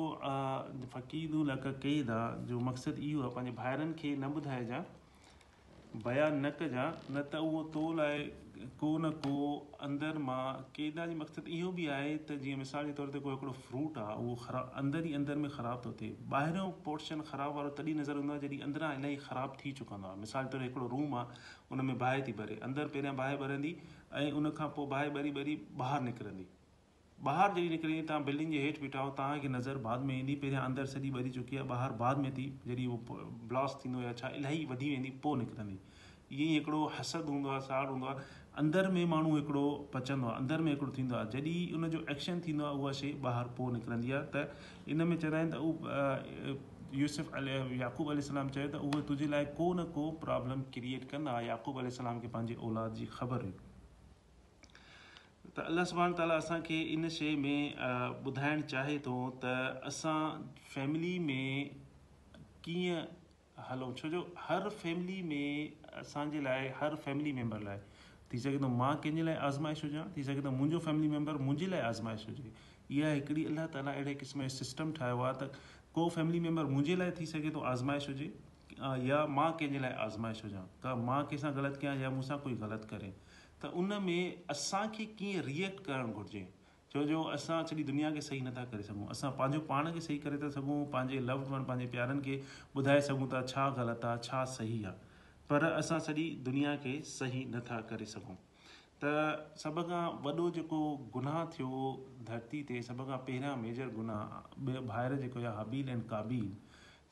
फ़क़ीदु 0.93 1.41
उल 1.41 1.55
क़इदा 1.65 2.21
जो 2.51 2.61
मक़सदु 2.69 3.01
इहो 3.07 3.21
आहे 3.25 3.31
पंहिंजे 3.35 3.61
ॿाहिरनि 3.63 3.93
खे 4.03 4.13
न 4.21 4.31
ॿुधाइजांइ 4.37 6.01
बयानु 6.07 6.37
न 6.45 6.51
कजांइ 6.61 6.93
न 7.17 7.25
त 7.33 7.43
उहो 7.49 7.63
तो 7.77 7.83
आहे 8.07 8.25
को 8.81 8.91
न 9.05 9.11
को 9.21 9.35
अंदरु 9.89 10.21
मां 10.29 10.53
कैदा 10.79 11.07
जो 11.13 11.17
मक़सदु 11.21 11.51
इहो 11.59 11.73
बि 11.77 11.87
आहे 11.99 12.17
त 12.25 12.39
जीअं 12.47 12.57
मिसाल 12.65 12.87
जे 12.87 12.93
तौर 13.03 13.13
ते 13.17 13.21
को 13.29 13.37
हिकिड़ो 13.37 13.53
फ्रूट 13.69 13.99
आहे 14.07 14.17
उहो 14.25 14.35
ख़राबु 14.49 14.77
अंदर 14.83 15.07
ई 15.07 15.13
अंदर 15.21 15.43
में 15.45 15.49
ख़राब 15.61 15.83
थो 15.87 15.93
थिए 16.01 16.17
ॿाहिरियों 16.41 16.67
पोर्शन 16.91 17.29
ख़राबु 17.35 17.57
वारो 17.61 17.75
तॾहिं 17.85 17.95
नज़र 18.03 18.23
हूंदो 18.23 18.35
आहे 18.41 18.49
जॾहिं 18.49 18.61
अंदरां 18.71 18.95
इलाही 18.99 19.17
ख़राबु 19.29 19.65
थी 19.65 19.79
चुकंदो 19.85 20.15
आहे 20.15 20.27
मिसाल 20.27 20.51
तौरु 20.57 20.71
हिकिड़ो 20.71 20.93
रूम 20.97 21.21
आहे 21.21 21.45
उन 21.77 21.85
में 21.93 21.97
बाहि 22.05 22.27
थी 22.31 22.37
भरे 22.43 22.61
अंदरु 22.71 22.95
पहिरियां 22.99 23.17
बाहि 23.25 23.43
भरंदी 23.47 23.77
ऐं 24.25 24.31
उनखां 24.43 24.73
बाहि 24.99 25.17
भरी 25.33 25.37
ॿाहिरि 25.41 26.05
निकिरंदी 26.11 26.51
ॿाहिरि 27.25 27.55
जॾहिं 27.57 27.71
निकिरंदी 27.71 28.01
तव्हां 28.09 28.25
बिल्डिंग 28.25 28.51
जे 28.53 28.59
हेठि 28.63 28.81
बीठा 28.81 28.99
आहियो 29.01 29.13
तव्हांखे 29.19 29.49
नज़र 29.53 29.77
बाद 29.85 30.01
में 30.09 30.17
ईंदी 30.19 30.35
पहिरियां 30.41 30.65
अंदरि 30.71 30.87
सॼी 30.91 31.11
भरी 31.11 31.31
चुकी 31.37 31.57
आहे 31.57 31.69
ॿाहिरि 31.69 31.95
बाद 32.01 32.19
में 32.25 32.33
थी 32.39 32.43
जॾहिं 32.67 32.87
उहो 32.97 33.15
ब्लास्ट 33.53 33.85
थींदो 33.85 34.01
या 34.03 34.13
छा 34.21 34.29
इलाही 34.41 34.65
वधी 34.73 34.91
वेंदी 34.95 35.11
पोइ 35.27 35.39
निकिरंदी 35.43 35.79
ईअं 36.37 36.43
ई 36.43 36.49
हिकिड़ो 36.53 36.83
हसक 36.99 37.31
हूंदो 37.35 37.49
आहे 37.55 37.61
साड़ 37.69 37.87
हूंदो 37.91 38.07
आहे 38.13 38.25
अंदरि 38.65 38.93
में 38.99 39.05
माण्हू 39.15 39.35
हिकिड़ो 39.37 39.65
पचंदो 39.95 40.27
आहे 40.29 40.37
अंदर 40.43 40.61
में 40.67 40.71
हिकिड़ो 40.73 40.93
थींदो 40.99 41.17
आहे 41.23 41.31
जॾहिं 41.37 41.57
उनजो 41.79 42.01
एक्शन 42.17 42.41
थींदो 42.49 42.65
आहे 42.71 42.79
उहा 42.83 42.93
शइ 43.01 43.13
ॿाहिरि 43.31 43.55
पोइ 43.61 43.73
निकिरंदी 43.79 44.13
आहे 44.19 44.33
त 44.35 44.91
इन 44.97 45.05
में 45.13 45.17
चवंदा 45.23 45.63
आहिनि 45.63 45.75
त 45.87 46.97
यूसुफ 47.05 47.33
अल 47.43 47.49
याक़ूब 47.85 48.11
आली 48.17 48.27
सलाम 48.31 48.53
चयो 48.59 48.69
त 48.77 48.83
उहो 48.89 49.01
तुंहिंजे 49.13 49.31
लाइ 49.37 49.51
को 49.63 49.73
न 49.81 49.89
को 49.99 50.11
प्रॉब्लम 50.27 50.67
क्रिएट 50.79 51.11
कंदा 51.17 51.41
याक़ूब 51.53 51.81
अली 51.87 51.97
खे 52.03 52.35
पंहिंजे 52.39 52.63
औलाद 52.71 52.95
जी 53.03 53.09
ख़बर 53.21 53.49
हुई 53.49 53.66
त 55.57 55.61
अलाह 55.73 55.85
सुभाणे 55.89 56.15
ताला 56.19 56.35
असांखे 56.41 56.79
इन 56.95 57.09
शइ 57.11 57.35
में 57.41 57.73
ॿुधाइण 58.27 58.61
चाहे 58.71 58.97
थो 59.05 59.13
त 59.43 59.47
असां 59.89 60.19
फैमिली 60.75 61.13
में 61.19 61.69
कीअं 62.65 63.01
हलूं 63.69 63.93
छो 64.01 64.09
जो 64.15 64.21
हर 64.49 64.69
फैमिली 64.81 65.21
में 65.31 66.01
असांजे 66.03 66.43
लाइ 66.45 66.69
हर 66.81 66.95
फैमिली 67.05 67.33
मेंबर 67.41 67.61
लाइ 67.69 67.79
थी 68.33 68.39
सघे 68.43 68.59
थो 68.65 68.69
मां 68.83 68.93
कंहिंजे 69.05 69.23
लाइ 69.31 69.37
आज़माइश 69.49 69.85
हुजां 69.85 70.05
थी 70.17 70.25
सघे 70.25 70.45
थो 70.45 70.51
मुंहिंजो 70.59 70.79
फैमिली 70.89 71.09
मेंबर 71.15 71.41
मुंहिंजे 71.47 71.71
लाइ 71.77 71.81
आज़माइश 71.93 72.27
हुजे 72.29 72.51
इहा 72.99 73.13
हिकिड़ी 73.15 73.45
अलाह 73.53 73.67
ताला 73.79 73.91
अहिड़े 73.97 74.15
क़िस्म 74.25 74.43
जो 74.43 74.49
सिस्टम 74.59 74.93
ठाहियो 75.01 75.23
आहे 75.31 75.39
त 75.41 75.51
को 75.99 76.09
फैमिली 76.19 76.41
मेंबर 76.49 76.65
मुंहिंजे 76.75 76.99
लाइ 77.05 77.17
थी 77.21 77.27
सघे 77.35 77.51
थो 77.55 77.61
आज़माइश 77.73 78.09
हुजे 78.15 78.31
या 79.11 79.25
मां 79.41 79.51
कंहिंजे 79.63 79.81
लाइ 79.89 79.99
आज़माइश 80.09 80.45
हुजां 80.49 80.67
का 80.87 80.95
मां 81.09 81.21
कंहिंसां 81.33 81.57
ग़लति 81.61 81.87
कयां 81.87 81.97
या 82.05 82.11
मूंसां 82.19 82.39
कोई 82.47 82.61
ग़लति 82.67 82.93
करे 82.95 83.13
त 83.67 83.69
उन 83.81 83.93
में 84.03 84.35
असांखे 84.51 85.05
कीअं 85.19 85.43
रिएक्ट 85.45 85.83
करणु 85.85 86.13
घुरिजे 86.19 86.43
छो 86.93 87.03
जो 87.11 87.23
असां 87.37 87.63
सॼी 87.71 87.83
दुनिया 87.89 88.11
खे 88.13 88.21
सही 88.29 88.41
नथा 88.49 88.65
करे 88.73 88.83
सघूं 88.89 89.07
असां 89.15 89.31
पंहिंजो 89.39 89.61
पाण 89.69 89.91
खे 89.95 90.01
सही 90.09 90.17
करे 90.25 90.39
था 90.43 90.51
सघूं 90.57 90.85
पंहिंजे 90.93 91.19
लव 91.31 91.43
पंहिंजे 91.53 91.87
प्यारनि 91.95 92.21
खे 92.27 92.37
ॿुधाए 92.77 93.01
सघूं 93.09 93.29
था 93.33 93.41
छा 93.53 93.69
ग़लति 93.79 94.07
आहे 94.07 94.19
छा 94.27 94.45
सही 94.59 94.83
आहे 94.85 94.93
पर 95.51 95.65
असां 95.73 95.99
सॼी 96.09 96.29
दुनिया 96.49 96.75
खे 96.85 96.95
सही 97.17 97.45
नथा 97.55 97.81
करे 97.91 98.07
सघूं 98.15 98.35
त 99.05 99.13
सभ 99.65 99.83
खां 99.89 100.03
वॾो 100.27 100.49
जेको 100.59 100.81
गुनाह 101.19 101.45
थियो 101.57 101.83
धरती 102.31 102.63
ते 102.69 102.83
सभ 102.91 103.07
खां 103.11 103.19
पहिरियां 103.31 103.57
मेजर 103.67 103.91
गुनाह 103.99 104.39
ॿिए 104.71 104.87
ॿाहिरि 104.93 105.19
जेको 105.27 105.47
हबील 105.61 105.89
एंड 105.97 106.03
काबील 106.15 106.49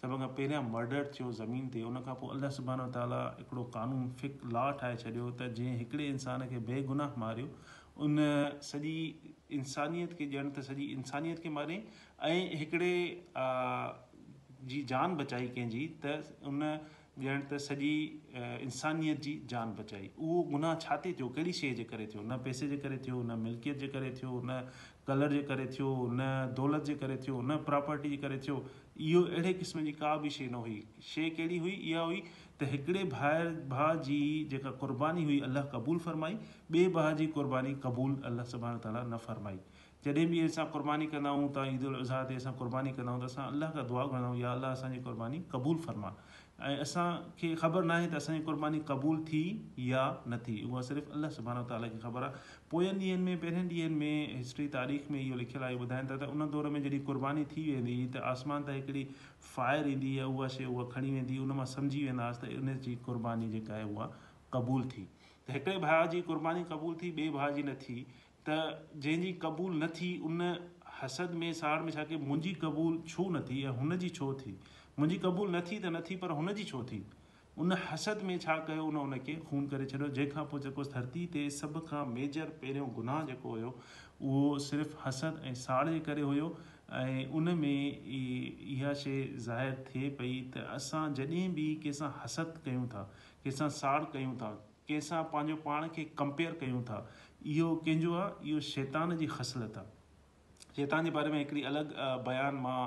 सभ 0.04 0.14
खां 0.20 0.26
पहिरियां 0.38 0.62
मर्डर 0.72 1.04
थियो 1.16 1.30
ज़मीन 1.36 1.68
ते 1.74 1.82
उनखां 1.90 2.14
पोइ 2.22 2.30
अलाह 2.38 2.50
सुबानो 2.56 2.86
ताला 2.96 3.20
हिकिड़ो 3.36 3.62
कानून 3.76 4.08
फिक 4.22 4.50
लॉ 4.56 4.64
ठाहे 4.82 4.96
छॾियो 5.02 5.28
त 5.28 5.48
जंहिं 5.58 5.78
हिकिड़े 5.82 6.08
इंसान 6.16 6.46
खे 6.50 6.60
बेगुनाह 6.70 7.20
मारियो 7.22 8.02
उन 8.06 8.26
सॼी 8.70 8.94
इंसानियत 9.60 10.12
खे 10.18 10.26
ॼणु 10.34 10.50
त 10.50 10.66
सॼी 10.68 10.88
इंसानियत 10.98 11.40
खे 11.46 11.54
मारियईं 11.56 11.86
ऐं 12.28 12.60
हिकिड़े 12.64 12.92
जी 14.74 14.82
जान 14.92 15.16
बचाई 15.22 15.48
कंहिंजी 15.56 15.82
त 16.04 16.46
उन 16.52 16.62
ॼण 16.68 17.42
त 17.50 17.60
सॼी 17.70 17.90
इंसानियत 18.68 19.20
जी 19.28 19.32
जान 19.52 19.74
बचाई 19.82 20.08
उहो 20.16 20.40
गुनाह 20.54 20.74
छा 20.86 20.96
ते 21.04 21.12
थियो 21.20 21.28
कहिड़ी 21.36 21.52
शइ 21.62 21.74
जे 21.82 21.92
करे 21.92 22.06
थियो 22.14 22.22
न 22.24 22.38
पैसे 22.48 22.68
जे 22.74 22.78
करे 22.86 22.98
थियो 23.08 23.20
न 23.22 23.38
मिल्कियत 23.48 23.84
जे 23.86 23.90
करे 23.98 24.10
थियो 24.20 24.32
न 24.44 24.64
कलर 25.10 25.32
जे 25.34 25.42
करे 25.52 25.66
थियो 25.76 25.90
न 25.98 26.32
दौलत 26.60 26.90
जे 26.90 26.94
करे 27.04 27.16
थियो 27.26 27.40
न 27.42 27.58
प्रॉपर्टी 27.70 28.10
जे 28.14 28.18
करे 28.26 28.38
थियो 28.46 28.58
یہ 28.96 29.34
اڑے 29.36 29.52
قسم 29.60 29.84
کی 29.84 29.92
کا 29.92 30.14
بھی 30.16 30.28
شعیع 30.30 30.48
نہ 30.50 30.56
ہوئی 30.56 30.80
شے 31.02 31.28
کہڑی 31.36 31.58
ہوئی 31.58 31.74
یہ 31.90 31.96
ہوئی 31.96 32.20
تو 32.58 32.66
ایکڑے 32.70 33.02
بائر 33.18 33.46
باقا 33.68 34.70
قربانی 34.80 35.24
ہوئی 35.24 35.40
اللہ 35.42 35.64
قبول 35.72 35.98
فرمائی 36.04 36.36
بے 36.72 36.86
با 36.92 37.10
کی 37.18 37.26
قربانی 37.34 37.74
قبول 37.82 38.14
اللہ 38.26 38.42
سبح 38.50 38.76
تعالیٰ 38.82 39.04
نہ 39.08 39.16
فرمائی 39.24 39.56
جدی 40.04 40.26
بھی 40.26 40.44
اصل 40.44 40.62
قربانی 40.72 41.06
کروں 41.10 41.36
عید 41.64 41.84
الضحی 41.84 42.36
اب 42.46 42.58
قربانی 42.58 42.92
کراؤں 42.96 43.18
تو 43.20 43.24
اصل 43.24 43.40
اللہ 43.42 43.72
کا 43.74 43.82
دعا 43.90 44.04
گاؤں 44.12 44.36
یا 44.36 44.52
اللہ 44.52 44.86
کی 44.94 45.00
قربانی 45.04 45.42
قبول 45.50 45.78
فرما 45.84 46.10
ऐं 46.62 46.76
असांखे 46.82 47.54
ख़बर 47.60 47.82
न 47.84 47.90
आहे 47.90 48.08
त 48.10 48.14
असांजी 48.14 48.42
क़ुर्बानी 48.44 48.78
क़बूल 48.88 49.20
थी 49.26 49.40
या 49.90 50.02
न 50.30 50.36
थी 50.46 50.60
उहा 50.68 50.82
सिर्फ़ु 50.88 51.12
अलाह 51.18 51.30
सुभाणे 51.36 51.62
ताले 51.70 51.88
खे 51.90 51.98
ख़बर 52.02 52.22
आहे 52.22 52.32
पोयंनि 52.70 53.14
में 53.22 53.36
पहिरें 53.40 53.56
ॾींहंनि 53.56 53.88
में 53.96 54.36
हिस्ट्री 54.36 54.66
तारीख़ 54.76 55.10
में 55.12 55.20
इहो 55.20 55.36
लिखियलु 55.38 55.64
आहे 55.64 55.76
ॿुधाइनि 55.78 56.08
था 56.10 56.16
त 56.24 56.28
उन 56.34 56.48
दौर 56.50 56.68
में 56.76 56.80
जॾहिं 56.82 57.00
क़ुर्बानी 57.08 57.44
थी 57.54 57.62
वेंदी 57.74 57.96
त 58.14 58.22
आसमान 58.32 58.62
ताईं 58.68 58.76
हिकिड़ी 58.80 59.04
फायर 59.54 59.88
ईंदी 59.94 60.12
आहे 60.18 60.26
उहा 60.36 60.48
शइ 60.56 60.64
उहा 60.74 60.84
खणी 60.94 61.10
वेंदी 61.14 61.38
उन 61.46 61.50
मां 61.62 61.66
सम्झी 61.74 62.04
वेंदा 62.04 62.30
त 62.38 62.52
इन 62.58 62.76
जी 62.86 62.94
क़ुर्बानी 63.08 63.50
जेका 63.56 63.74
आहे 63.74 63.84
उहा 63.94 64.06
क़बूल 64.54 64.84
थी 64.94 65.04
त 65.46 65.58
हिकिड़े 65.58 65.76
भाउ 65.86 66.06
जी 66.14 66.20
क़ुर्बानी 66.30 66.64
क़बूल 66.72 66.94
थी 67.02 67.10
ॿिए 67.20 67.30
भाउ 67.38 67.50
जी 67.58 67.62
न 67.70 67.74
थी 67.86 67.96
त 68.48 68.60
जंहिंजी 69.02 69.32
क़बूल 69.46 69.76
न 69.82 69.88
थी 70.00 70.12
उन 70.30 70.40
हसद 71.02 71.34
में 71.42 71.52
साड़ 71.64 71.80
में 71.88 71.92
छा 71.98 72.04
के 72.12 72.16
मुंहिंजी 72.30 72.54
छो 73.14 73.28
न 73.38 73.40
थी 73.48 74.10
थी 74.44 74.52
मुंहिंजी 74.98 75.16
क़बूल 75.22 75.48
न 75.54 75.60
थी 75.68 75.78
त 75.78 75.86
न 75.90 76.00
थी 76.08 76.16
पर 76.24 76.30
हुन 76.38 76.52
जी 76.56 76.64
छो 76.64 76.82
थी 76.90 76.98
उन 77.62 77.72
हसद 77.86 78.20
में 78.28 78.38
छा 78.44 78.56
कयो 78.68 78.84
उन 78.90 78.96
उनखे 78.96 79.34
ख़ून 79.48 79.66
करे 79.72 79.84
छॾियो 79.92 80.08
जंहिंखां 80.18 80.44
पोइ 80.52 80.60
जेको 80.66 80.82
धरती 80.92 81.24
ते 81.34 81.42
सभ 81.56 81.78
खां 81.88 82.04
मेजर 82.14 82.52
पहिरियों 82.62 82.86
गुनाह 82.98 83.22
जेको 83.30 83.50
हुयो 83.54 83.70
उहो 83.70 84.42
सिर्फ़ु 84.66 84.98
हसद 85.04 85.40
ऐं 85.50 85.54
साड़ 85.62 85.86
जे 85.88 85.98
करे 86.08 86.22
हुयो 86.30 86.48
ऐं 86.98 87.26
उनमें 87.40 87.66
ई 87.70 88.76
इहा 88.76 88.92
शइ 89.00 89.26
ज़ाहिरु 89.46 89.78
थिए 89.90 90.10
पई 90.22 90.30
त 90.56 90.66
असां 90.78 91.02
जॾहिं 91.20 91.48
बि 91.58 91.66
कंहिं 91.86 92.00
सां 92.02 92.44
कयूं 92.68 92.86
था 92.94 93.02
कंहिंसां 93.24 93.68
साड़ 93.80 94.02
कयूं 94.16 94.34
था 94.44 94.50
कंहिंसां 94.90 95.24
पंहिंजो 95.34 95.56
पाण 95.68 95.88
खे 95.98 96.04
कंपेयर 96.22 96.56
कयूं 96.64 96.82
था 96.92 97.00
इहो 97.56 97.74
कंहिंजो 97.88 98.14
आहे 98.24 98.48
इहो 98.52 98.60
शैतान 98.70 99.16
जी 99.24 99.26
ख़सलत 99.36 99.78
आहे 99.82 99.92
शैतान 100.76 101.04
जे 101.04 101.10
बारे 101.20 101.30
में 101.30 101.38
हिकिड़ी 101.38 101.60
अलॻि 101.72 101.82
बयानु 102.30 102.58
मां 102.68 102.78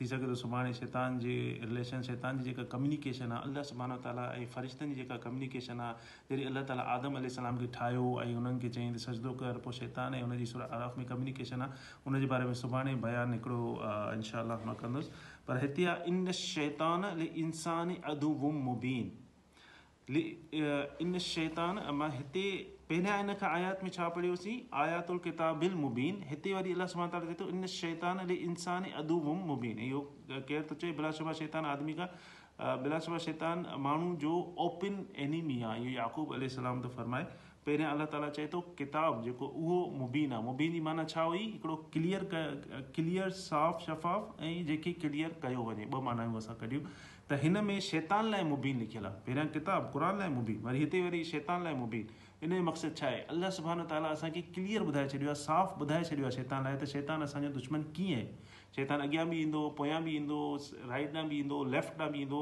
थी 0.00 0.06
सघे 0.06 0.26
थो 0.28 0.34
सुभाणे 0.34 0.72
शैतान 0.74 1.18
जे 1.18 1.34
रिलेशन 1.64 2.00
शैतान 2.02 2.38
जी 2.38 2.44
जेका 2.44 2.62
कम्युनिकेशन 2.70 3.32
आहे 3.32 3.42
अलाह 3.50 3.62
सुभाणे 3.68 3.96
ताला 4.04 4.22
ऐं 4.38 4.46
फ़रिश्तनि 4.54 4.94
जी 4.94 5.00
जेका 5.02 5.16
कम्युनिकेशन 5.26 5.80
आहे 5.80 5.94
जॾहिं 6.36 6.46
अलाह 6.50 6.62
ताला 6.70 6.82
आदम 6.94 7.26
सलाम 7.36 7.58
खे 7.60 7.66
ठाहियो 7.78 8.06
ऐं 8.22 8.34
उन्हनि 8.40 8.58
खे 8.64 8.70
चयईं 8.74 8.94
त 8.94 8.98
सजदो 9.06 9.32
कर 9.42 9.58
पोइ 9.66 9.72
शैतान 9.78 10.14
ऐं 10.18 10.22
हुनजी 10.26 10.46
आराफ़ 10.66 10.98
में 10.98 11.06
कम्युनिकेशन 11.12 11.62
आहे 11.62 11.70
उनजे 12.10 12.26
बारे 12.34 12.44
में 12.50 12.54
सुभाणे 12.62 12.94
बयानु 13.06 13.38
हिकिड़ो 13.38 13.62
इनशा 14.18 14.42
मां 14.66 14.74
कंदुसि 14.82 15.10
पर 15.48 15.62
हिते 15.62 15.84
आहे 15.86 16.10
इन 16.14 16.32
शैतान 16.42 17.20
इंसान 17.46 17.96
अधु 18.14 18.34
मुबीन 18.66 19.06
इन 21.06 21.18
शैतान 21.30 21.84
मां 22.02 22.10
हिते 22.18 22.46
पहिरियां 22.88 23.18
हिन 23.18 23.34
खां 23.40 23.48
आयात 23.58 23.82
में 23.84 23.90
छा 23.96 24.08
पढ़ियोसीं 24.14 24.54
आयातुल 24.80 25.18
किताबिल 25.26 25.74
मुबीन 25.82 26.16
हिते 26.30 26.52
वरी 26.54 26.72
अलाह 26.78 26.86
सुबा 26.94 27.06
ताला 27.14 27.28
चए 27.30 27.36
थो 27.42 27.44
इन 27.54 27.66
शैतान 27.74 28.18
अली 28.24 28.34
इंसान 28.48 28.88
अदूबुम 29.02 29.38
मुबीन 29.52 29.78
इहो 29.86 30.00
केरु 30.50 30.66
थो 30.72 30.76
चए 30.84 30.92
बिलासबा 30.98 31.32
शैतान 31.38 31.68
आदमी 31.76 31.94
खां 32.02 32.08
बिलासबा 32.86 33.18
शैतान 33.28 33.64
माण्हू 33.86 34.10
जो 34.26 34.32
ओपिन 34.66 34.98
एनिमी 35.28 35.56
आहे 35.70 35.78
इहो 35.84 35.94
याक़ूब 35.94 36.34
अल 36.40 36.46
सलाम 36.58 36.82
थो 36.86 36.90
फरमाए 36.98 37.26
पहिरियां 37.68 37.94
अलाह 37.96 38.10
ताला 38.16 38.28
चए 38.40 38.46
थो 38.56 38.60
किताब 38.82 39.22
जेको 39.28 39.48
उहो 39.62 39.80
मुबीन 40.02 40.32
आहे 40.38 40.48
मुबीन 40.50 40.70
ई 40.76 40.80
माना 40.90 41.06
छा 41.14 41.26
हुई 41.30 41.42
हिकिड़ो 41.44 41.76
क्लियर 41.96 42.28
क्लियर 42.34 43.30
साफ़ 43.38 43.82
शफ़ाफ़ 43.86 44.46
ऐं 44.50 44.54
जेकी 44.72 44.92
क्लियर 45.06 45.38
कयो 45.46 45.64
वञे 45.70 45.86
ॿ 45.86 46.02
माना 46.10 46.28
असां 46.42 46.58
कढियूं 46.64 46.88
त 46.92 47.40
हिन 47.46 47.56
में 47.70 47.78
शैतान 47.88 48.30
लाइ 48.36 48.44
मुबीन 48.52 48.84
लिखियलु 48.84 49.10
आहे 49.12 49.22
पहिरियां 49.30 49.48
किताबु 49.56 49.90
क़ुर 49.96 50.06
लाइ 50.22 50.34
मुबीन 50.36 50.60
वरी 50.68 50.82
हिते 50.86 51.02
वरी 51.08 51.22
शैतान 51.32 51.64
लाइ 51.68 51.78
मुबीन 51.84 52.12
इन 52.44 52.50
जो 52.54 52.62
मक़सदु 52.62 52.88
छा 53.00 53.06
आहे 53.06 53.20
अलाह 53.32 53.50
सुभाणो 53.56 53.82
ताला 53.90 54.08
असांखे 54.20 54.40
क्लियर 54.54 54.80
ॿुधाए 54.86 55.08
छॾियो 55.12 55.26
आहे 55.32 55.34
साफ़ु 55.48 55.78
ॿुधाए 55.80 56.02
छॾियो 56.04 56.24
आहे 56.28 56.32
शैतान 56.44 56.64
लाइ 56.64 56.76
त 56.78 56.84
शैतान 56.92 57.22
असांजो 57.24 57.48
दुश्मन 57.56 57.82
कीअं 57.96 58.16
आहे 58.20 58.26
शैतान 58.76 59.00
अॻियां 59.00 59.24
बि 59.28 59.36
ईंदो 59.42 59.62
पोयां 59.78 60.00
बि 60.04 60.16
ईंदो 60.16 60.38
राइट 60.92 61.12
ॾांहुं 61.16 61.28
बि 61.30 61.38
ईंदो 61.40 61.58
लेफ्ट 61.74 61.98
ॾांहुं 62.00 62.12
बि 62.16 62.20
ईंदो 62.22 62.40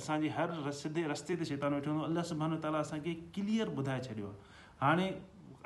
असांजे 0.00 0.28
हर 0.36 0.48
रसे 0.68 1.04
रस्ते 1.12 1.36
ते 1.40 1.44
शैतान 1.52 1.74
वेठो 1.74 1.90
हूंदो 1.92 2.04
अलाह 2.04 2.24
सुभानो 2.32 2.56
ताला 2.64 2.78
असांखे 2.88 3.14
क्लियर 3.36 3.74
ॿुधाए 3.76 4.00
छॾियो 4.08 4.26
आहे 4.32 4.80
हाणे 4.86 5.06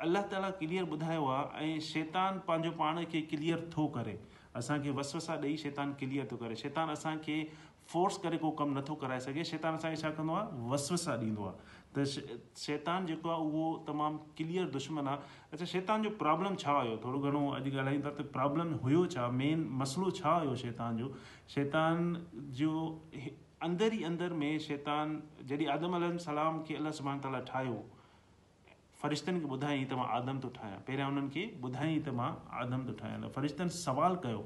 अलाह 0.07 0.23
ताला 0.35 0.49
क्लियर 0.59 0.89
ॿुधायो 0.97 1.25
आहे 1.37 1.71
ऐं 1.77 1.79
शैतान 1.91 2.39
पंहिंजो 2.47 2.71
पाण 2.83 3.03
खे 3.15 3.21
क्लियर 3.33 3.63
थो 3.77 3.87
करे 3.95 4.19
असांखे 4.61 4.89
वसि 4.99 5.19
सां 5.29 5.37
ॾेई 5.47 5.55
शैतान 5.65 5.93
क्लियर 6.03 6.27
थो 6.31 6.35
करे 6.43 6.55
शैतान 6.65 6.89
असांखे 6.99 7.37
फोर्स 7.91 8.17
करे 8.23 8.37
को 8.37 8.49
कमु 8.59 8.77
नथो 8.79 8.95
कराए 9.01 9.19
सघे 9.31 9.43
शैतान 9.55 9.75
असांखे 9.75 10.01
छा 10.01 10.09
कंदो 10.19 10.33
आहे 10.39 10.67
वसव 10.71 10.95
सां 11.07 11.17
ॾींदो 11.19 11.43
आहे 11.47 11.75
त 11.95 12.03
शे 12.13 12.23
शैतान 12.61 13.05
जेको 13.09 13.29
आहे 13.33 13.41
उहो 13.49 13.61
तमामु 13.89 14.17
क्लीअर 14.37 14.69
दुश्मन 14.75 15.07
आहे 15.07 15.51
अच्छा 15.53 15.65
शैतान 15.73 16.03
जो 16.03 16.09
प्रॉब्लम 16.23 16.55
छा 16.63 16.73
हुयो 16.79 16.97
थोरो 17.05 17.19
घणो 17.29 17.41
अॼु 17.49 17.61
ॻाल्हायूं 17.69 18.03
था 18.05 18.09
त 18.17 18.25
प्रॉब्लम 18.37 18.73
हुयो 18.85 19.05
छा 19.15 19.27
मेन 19.41 19.65
मसलो 19.81 20.11
छा 20.19 20.33
हुयो 20.43 20.55
शैतान 20.63 20.97
जो 21.01 21.11
शैतान 21.55 22.03
जो 22.61 22.73
अंदरि 23.67 23.97
ई 23.97 24.03
अंदरि 24.09 24.39
में 24.43 24.57
शैतान 24.67 25.15
जॾहिं 25.51 25.67
आदम 25.77 25.95
अल 25.99 26.11
सलाम 26.27 26.61
खे 26.67 26.75
अलाह 26.81 26.91
सुबान 26.99 27.19
ताला 27.27 27.39
ठाहियो 27.53 27.79
फ़रिश्तनि 29.01 29.39
खे 29.39 29.47
ॿुधायईं 29.55 29.87
त 29.87 29.97
मां 30.01 30.05
आदम 30.19 30.43
थो 30.45 30.51
ठाहियां 30.59 30.83
पहिरियां 30.91 31.09
उन्हनि 31.15 31.35
खे 31.39 31.45
ॿुधायईं 31.69 31.99
त 32.03 32.15
मां 32.21 32.29
आदम 32.65 32.85
थो 32.91 32.95
ठाहियां 33.01 33.31
फ़रिश्तनि 33.39 33.75
सुवाल 33.79 34.19
कयो 34.27 34.43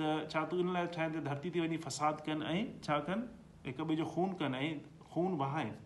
त 0.00 0.16
छा 0.34 0.42
तूं 0.52 0.62
इन 0.66 0.74
लाइ 0.80 0.90
छा 0.98 1.08
धरती 1.16 1.54
ते 1.58 1.64
वञी 1.68 1.80
फ़साद 1.86 2.28
कनि 2.28 2.48
ऐं 2.58 2.68
छा 2.88 2.98
कनि 3.08 3.70
हिक 3.70 3.80
ॿिए 3.88 4.00
जो 4.04 4.08
खून 4.14 4.38
कनि 4.44 4.62
ऐं 4.68 4.78
खून 5.14 5.36
वहाइनि 5.44 5.82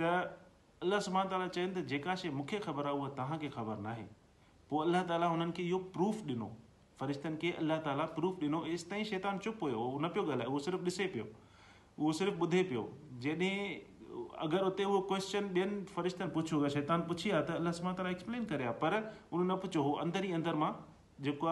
تو 0.00 0.06
اللہ 0.84 1.00
سمان 1.04 1.28
تعالیٰ 1.30 1.46
چین 1.52 1.72
ت 1.72 1.78
جا 1.88 2.14
شی 2.20 2.28
مختلف 2.34 2.64
خبر 2.64 2.84
آپ 2.90 3.18
خبر 3.54 3.76
نہ 3.82 3.88
اللہ 4.80 5.02
تعالیٰ 5.08 5.30
انہوں 5.32 5.80
پر 5.92 6.32
فرشتن 6.98 7.36
کے 7.40 7.50
اللہ 7.58 7.80
تعالیٰ 7.84 8.04
پروف 8.14 8.40
دنو 8.40 8.60
ایس 8.70 8.84
تھی 8.88 9.02
شیتان 9.10 9.40
چپ 9.44 9.62
ہو 9.64 9.98
پہ 10.14 10.20
گلائے 10.26 10.48
وہ 10.50 10.58
صرف 10.64 10.80
ڈسے 10.84 11.06
پی 11.12 11.20
وہ 11.98 12.12
صرف 12.18 12.34
بدھے 12.38 12.62
پہ 12.70 12.74
جی 13.26 13.30
اگر 14.46 14.64
اتنے 14.66 14.84
وہ 14.86 15.00
کوشچن 15.08 15.46
بین 15.52 15.78
فرشتوں 15.94 16.26
پوچھوں 16.34 16.68
شیتان 16.74 17.02
پوچھی 17.08 17.30
تو 17.46 17.54
اللہ 17.54 17.72
سمان 17.78 17.94
تعالیٰ 17.96 18.12
ایسپلین 18.14 18.44
کر 18.50 18.70
پوچھو 19.60 19.82
وہ 19.84 19.98
اندر 20.00 20.54
مکو 20.64 21.50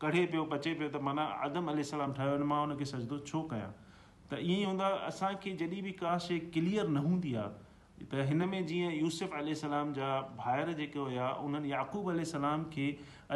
کڑے 0.00 0.26
پہ 0.32 0.40
بچے 0.50 0.74
پی 0.78 0.88
تو 0.92 1.00
مانا 1.08 1.24
آدم 1.48 1.68
علیہ 1.68 1.82
السلام 1.84 2.12
ٹھا 2.12 2.30
ان 2.62 2.76
کے 2.78 2.84
سجد 2.94 3.26
چھو 3.26 3.42
كیا 3.50 3.68
त 4.32 4.36
ईअं 4.40 4.60
ई 4.60 4.64
हूंदो 4.64 4.82
आहे 4.82 4.98
असांखे 5.06 5.50
जॾहिं 5.60 5.82
बि 5.84 5.90
का 6.00 6.16
शइ 6.26 6.38
क्लीअर 6.52 6.86
न 6.96 6.96
हूंदी 7.06 7.34
आहे 7.36 8.04
त 8.12 8.20
हिन 8.28 8.42
में 8.48 8.64
जीअं 8.66 8.92
यूसुफ़ी 8.92 9.54
सलाम 9.54 9.92
जा 9.98 10.06
भाइर 10.36 10.70
जेके 10.78 10.98
हुया 10.98 11.26
उन्हनि 11.48 11.72
याक़ूब 11.72 12.08
सलाम 12.30 12.64
खे 12.72 12.86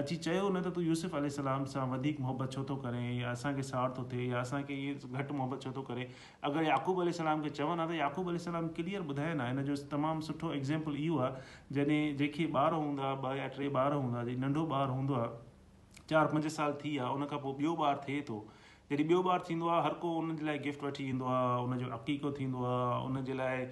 अची 0.00 0.16
चयो 0.26 0.48
न 0.48 0.60
त 0.64 0.72
तूं 0.76 0.82
यूसुफ 0.84 1.14
यूसुफ़लाम 1.24 1.64
सां 1.74 1.84
वधीक 1.92 2.20
मुहबत 2.26 2.52
छो 2.56 2.64
थो 2.70 2.76
करे 2.86 3.02
या 3.18 3.30
असांखे 3.30 3.62
सार 3.72 3.92
थो 3.98 4.04
थिए 4.12 4.30
या 4.30 4.40
असांखे 4.40 4.74
इहे 4.86 5.12
घटि 5.22 5.34
मुहबत 5.42 5.62
छो 5.64 5.72
थो 5.76 5.82
करे 5.90 6.08
अगरि 6.50 6.66
याक़ूब 6.68 7.04
सलाम 7.20 7.42
खे 7.46 7.50
चवनि 7.60 7.82
हा 7.84 7.88
त 7.92 7.98
याक़ूब 8.00 8.30
याकूबल 8.32 8.44
सलाम 8.48 8.72
ॿुधाइनि 9.12 9.40
हा 9.46 9.50
हिन 9.52 9.62
जो 9.70 9.80
तमामु 9.94 10.26
सुठो 10.32 10.52
एक्ज़ाम्पल 10.60 11.00
इहो 11.04 11.18
आहे 11.28 11.32
जॾहिं 11.76 12.02
जेके 12.24 12.50
ॿार 12.64 12.80
हूंदा 12.82 13.14
ॿ 13.30 13.32
या 13.44 13.48
टे 13.58 13.68
ॿार 13.80 14.00
हूंदा 14.02 14.26
नंढो 14.46 14.68
ॿारु 14.76 15.00
हूंदो 15.00 15.20
आहे 15.24 16.04
चारि 16.10 16.34
पंज 16.36 16.52
साल 16.60 16.78
थी 16.82 16.88
विया 16.96 17.08
उनखां 17.20 17.44
पोइ 17.48 17.58
ॿियो 17.64 17.76
ॿारु 17.88 18.06
थिए 18.08 18.20
थो 18.32 18.40
जॾहिं 18.90 19.04
ॿियो 19.06 19.20
ॿारु 19.28 19.42
थींदो 19.48 19.68
आहे 19.68 19.80
हर 19.84 19.94
को 20.02 20.08
उन 20.16 20.36
जे 20.38 20.44
लाइ 20.46 20.58
गिफ़्ट 20.64 20.82
वठी 20.84 21.04
ईंदो 21.10 21.24
आहे 21.26 21.62
उन 21.62 21.78
जो 21.78 21.86
अक़ीक़ो 21.92 22.30
थींदो 22.38 22.58
आहे 22.64 22.98
उन 23.06 23.24
जे 23.26 23.34
लाइ 23.34 23.64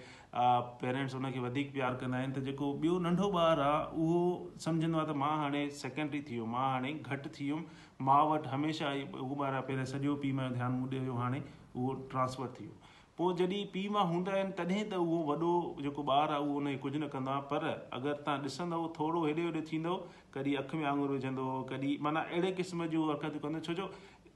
पेरेंट्स 0.80 1.14
उनखे 1.14 1.40
वधीक 1.40 1.72
प्यारु 1.74 1.96
कंदा 2.00 2.16
आहिनि 2.18 2.32
त 2.34 2.38
जेको 2.48 2.70
ॿियो 2.82 2.98
नंढो 3.06 3.28
ॿारु 3.36 3.62
आहे 3.62 3.94
उहो 3.94 4.16
सम्झंदो 4.64 4.98
आहे 4.98 5.06
त 5.10 5.14
मां 5.22 5.30
हाणे 5.42 5.60
सेकेंडरी 5.82 6.20
थी 6.30 6.34
वियुमि 6.34 6.50
मां 6.54 6.66
हाणे 6.72 6.92
घटि 7.10 7.30
थी 7.36 7.44
वियुमि 7.44 7.62
माउ 8.10 8.28
वटि 8.32 8.48
हमेशह 8.54 8.88
उहो 9.24 9.38
ॿारु 9.42 9.54
आहे 9.54 9.60
पहिरियों 9.68 9.84
सॼो 9.94 10.14
पीउ 10.24 10.36
माउ 10.38 10.50
ध्यानु 10.58 10.76
मूं 10.80 10.88
ॾे 10.94 10.98
वियो 11.04 11.18
हाणे 11.22 11.40
उहो 11.50 11.94
ट्रांसफर 12.14 12.50
थी 12.58 12.64
वियो 12.70 12.74
पोइ 13.20 13.34
जॾहिं 13.42 13.60
पीउ 13.74 13.92
माउ 13.98 14.06
हूंदा 14.14 14.32
आहिनि 14.38 14.52
तॾहिं 14.62 14.82
त 14.94 15.00
उहो 15.04 15.20
वॾो 15.28 15.52
जेको 15.86 16.06
ॿारु 16.16 16.34
आहे 16.38 16.40
उहो 16.48 16.56
उनखे 16.62 16.74
कुझु 16.88 16.98
न 17.04 17.08
कंदो 17.14 17.32
आहे 17.36 17.44
पर 17.54 17.68
अगरि 17.98 18.14
तव्हां 18.26 18.42
ॾिसंदव 18.50 18.88
थोरो 18.98 19.22
हेॾे 19.26 19.46
होॾे 19.48 19.62
थींदो 19.70 19.94
कॾहिं 20.38 20.56
अखि 20.64 20.82
में 20.82 20.84
वांगुरु 20.88 21.12
विझंदो 21.20 21.46
कॾहिं 21.72 21.96
माना 22.08 22.26
अहिड़े 22.34 22.52
क़िस्म 22.62 22.90
जूं 22.96 23.04
हरकतूं 23.12 23.44
कंदो 23.48 23.62
छो 23.70 23.78
जो 23.82 23.88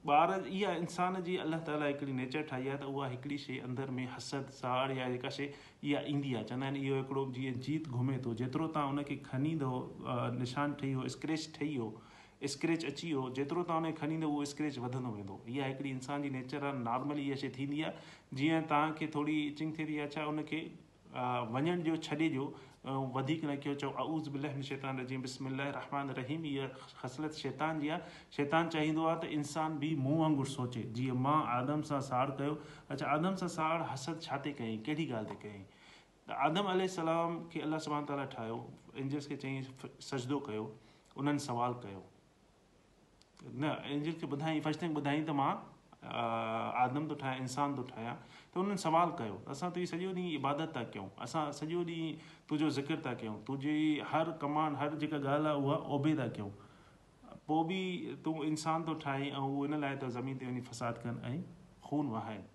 ॿार 0.06 0.44
इहा 0.48 0.72
इंसान 0.80 1.16
जी 1.24 1.36
अलाह 1.44 1.60
ताल 1.68 1.82
हिकिड़ी 1.82 2.12
नेचर 2.18 2.42
ठाही 2.50 2.68
आहे 2.68 2.78
त 2.78 2.82
उहा 2.90 3.06
हिकिड़ी 3.12 3.38
शइ 3.44 3.56
अंदरि 3.68 3.92
में 3.94 4.04
हसद 4.14 4.50
साड़ 4.58 4.92
या 4.98 5.08
जेका 5.14 5.30
शइ 5.36 5.48
इहा 5.84 6.00
ईंदी 6.12 6.34
आहे 6.34 6.44
चवंदा 6.50 6.66
आहिनि 6.66 6.80
इहो 6.88 6.96
हिकिड़ो 7.00 7.24
जीअं 7.38 7.58
जीत 7.66 7.88
घुमे 8.00 8.18
थो 8.26 8.34
जेतिरो 8.42 8.66
तव्हां 8.76 8.88
उनखे 8.94 9.16
खणी 9.30 9.52
निशान 10.38 10.74
ठही 10.82 10.94
वियो 10.94 11.08
स्क्रेच 11.16 11.48
ठही 11.58 11.68
वियो 11.72 12.54
स्क्रेच 12.56 12.84
अची 12.92 13.06
वियो 13.12 13.24
जेतिरो 13.40 13.62
तव्हां 13.70 13.80
उनखे 13.82 13.92
खणी 14.02 14.20
उहो 14.30 14.44
स्क्रेच 14.54 14.78
वधंदो 14.86 15.12
वेंदो 15.16 15.40
इहा 15.56 15.66
हिकिड़ी 15.72 15.90
इंसान 15.98 16.22
जी 16.22 16.30
नेचर 16.38 16.64
आहे 16.70 16.78
नॉर्मली 16.88 17.26
इहा 17.32 17.36
शइ 17.44 17.52
थींदी 17.58 17.82
आहे 17.88 18.36
जीअं 18.42 18.70
तव्हांखे 18.74 19.10
थोरी 19.18 19.38
इचिंग 19.46 19.72
थिए 19.78 19.86
थी 19.86 19.98
आहे 19.98 20.08
छा 20.16 21.26
वञण 21.56 21.82
जो 21.82 21.96
छॾे 22.06 22.16
ॾियो 22.28 22.46
ऐं 22.88 23.12
वधीक 23.14 23.44
न 23.44 23.54
कयो 23.62 23.74
चओ 23.84 23.88
अउज़ 24.02 24.28
बिलम 24.34 24.60
शैतनान 24.66 25.04
जीअं 25.06 25.22
बि 25.22 25.28
रहमान 25.60 26.10
रहीम 26.18 26.44
इहा 26.50 26.66
ख़सरत 27.00 27.32
शैतान 27.44 27.80
जी 27.80 27.88
आहे 27.92 28.00
शैतान 28.36 28.68
चाहींदो 28.74 29.04
आहे 29.08 29.18
त 29.20 29.32
इंसान 29.38 29.76
बि 29.78 29.90
मूंहं 30.04 30.20
वांगुरु 30.20 30.50
सोचे 30.56 30.82
जीअं 30.98 31.18
मां 31.26 31.36
आदम 31.56 31.82
सां 31.90 32.00
साड़ 32.08 32.30
कयो 32.40 32.54
अच्छा 32.94 33.06
आदम 33.16 33.34
सां 33.42 33.48
साड़ 33.56 33.82
हसद 33.92 34.20
छा 34.28 34.38
ते 34.46 34.52
कयईं 34.60 34.80
कहिड़ी 34.88 35.06
ॻाल्हि 35.20 35.34
ते 35.34 35.38
कयईं 35.44 35.66
त 36.28 36.40
आदम 36.48 36.72
अलाम 36.76 37.36
खे 37.52 37.60
अलताला 37.68 38.24
ठाहियो 38.36 38.58
इंजस 39.04 39.30
खे 39.32 39.36
चयाईं 39.44 39.98
सजदो 40.12 40.40
कयो 40.48 40.64
उन्हनि 41.22 41.44
सुवाल 41.48 41.78
कयो 41.86 42.02
न 43.64 43.76
इंजस 43.98 44.20
खे 44.24 44.32
ॿुधाईं 44.38 44.64
फस्ट 44.68 44.82
थिंग 44.86 45.02
ॿुधाईं 45.02 45.28
त 45.32 45.40
मां 45.42 45.52
आदम 46.06 47.08
थो 47.10 47.14
ठाहियां 47.20 47.42
इंसान 47.44 47.74
थो 47.78 47.82
ठाहियां 47.90 48.14
त 48.54 48.60
उन्हनि 48.62 48.82
सवाल 48.82 49.14
कयो 49.20 49.38
असां 49.54 49.70
तुंहिंजी 49.70 49.90
सॼो 49.92 50.10
ॾींहुं 50.10 50.34
इबादत 50.34 50.72
था 50.76 50.82
कयूं 50.96 51.06
असां 51.26 51.42
सॼो 51.60 51.66
ॾींहुं 51.68 51.84
तुंहिंजो 52.50 52.68
ज़िकिर 52.76 53.02
था 53.06 53.14
कयूं 53.22 53.34
तुंहिंजी 53.48 53.74
हर 54.12 54.30
कमान 54.44 54.76
हर 54.82 54.94
जेका 55.04 55.18
ॻाल्हि 55.32 55.52
आहे 55.52 55.58
उहा 55.60 56.14
था 56.22 56.28
कयूं 56.38 56.50
पोइ 57.48 57.64
बि 57.70 57.80
तूं 58.24 58.36
इंसान 58.44 58.84
थो 58.88 58.94
ठाहे 59.06 59.30
ऐं 59.30 59.44
हू 59.46 59.64
इन 59.66 59.80
लाइ 59.86 60.10
ज़मीन 60.18 60.38
ते 60.38 60.46
वञी 60.52 60.60
फसाद 60.70 60.98
कनि 61.04 61.20
ऐं 61.32 61.42
खून 61.88 62.14
वहाइनि 62.14 62.48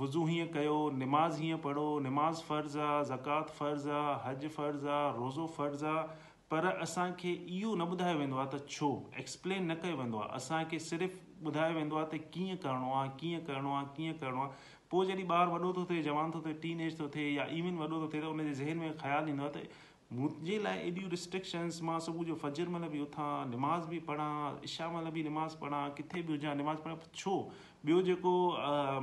वुज़ू 0.02 0.24
हीअं 0.30 0.48
कयो 0.54 0.78
निमाज़ 1.04 1.40
हीअं 1.44 1.60
पढ़ो 1.68 1.86
निमाज़ 2.08 2.44
फर्ज़ु 2.52 2.80
आहे 2.88 3.04
ज़कात 3.12 3.52
फ़र्ज़ु 3.60 3.92
आहे 4.00 4.14
हज 4.28 4.46
फर्ज़ु 4.60 4.90
आहे 4.96 5.12
रोज़ो 5.18 5.48
फ़र्ज़ु 5.58 5.88
आहे 5.88 6.30
पर 6.54 6.68
असांखे 6.88 7.32
इहो 7.60 7.74
न 7.76 7.88
ॿुधायो 7.96 8.18
वेंदो 8.24 8.38
आहे 8.38 8.58
त 8.58 8.76
छो 8.78 8.90
एक्सप्लेन 9.24 9.68
न 9.72 9.76
कयो 9.84 9.98
वेंदो 10.04 10.24
आहे 10.24 10.36
असांखे 10.42 10.80
सिर्फ़ु 10.88 11.46
ॿुधायो 11.50 11.76
वेंदो 11.80 12.00
आहे 12.02 12.12
त 12.14 12.22
कीअं 12.38 12.62
करिणो 12.68 12.94
आहे 13.02 13.12
कीअं 13.20 13.44
करिणो 13.52 13.76
आहे 13.80 13.92
कीअं 13.98 14.16
करिणो 14.24 14.44
आहे 14.46 14.78
पोइ 14.92 15.06
जॾहिं 15.12 15.28
ॿारु 15.36 15.52
वॾो 15.58 15.74
थो 15.80 15.86
थिए 15.92 16.02
जवान 16.10 16.32
थो 16.36 16.42
थिए 16.46 16.54
टीन 16.66 16.80
एज 16.90 17.00
थो 17.00 17.08
थिए 17.16 17.30
या 17.36 17.46
इविन 17.60 17.78
वॾो 17.84 17.92
थो 17.92 18.08
थिए 18.14 18.22
त 18.22 18.26
हुनजे 18.34 18.54
ज़हन 18.64 18.78
में 18.86 18.90
ख़्यालु 19.04 19.30
ईंदो 19.36 19.44
आहे 19.50 19.54
त 19.60 19.89
मुंहिंजे 20.18 20.58
लाइ 20.60 20.78
एॾियूं 20.86 21.10
रिस्ट्रिक्शंस 21.10 21.80
मां 21.88 22.00
सुबुह 22.04 22.26
जो 22.28 22.36
फजर 22.44 22.68
महिल 22.76 22.88
बि 22.94 23.00
उथां 23.00 23.32
निमाज़ 23.50 23.90
बि 23.90 23.98
पढ़ां 24.06 24.56
इशा 24.70 24.88
महिल 24.92 25.10
बि 25.18 25.24
निमाज़ 25.24 25.56
पढ़ां 25.64 25.90
किथे 26.00 26.22
बि 26.30 26.34
हुजां 26.34 26.56
निमाज़ 26.62 26.80
पढ़ां 26.86 26.98
छो 27.20 27.34
ॿियो 27.90 28.02
जेको 28.08 28.32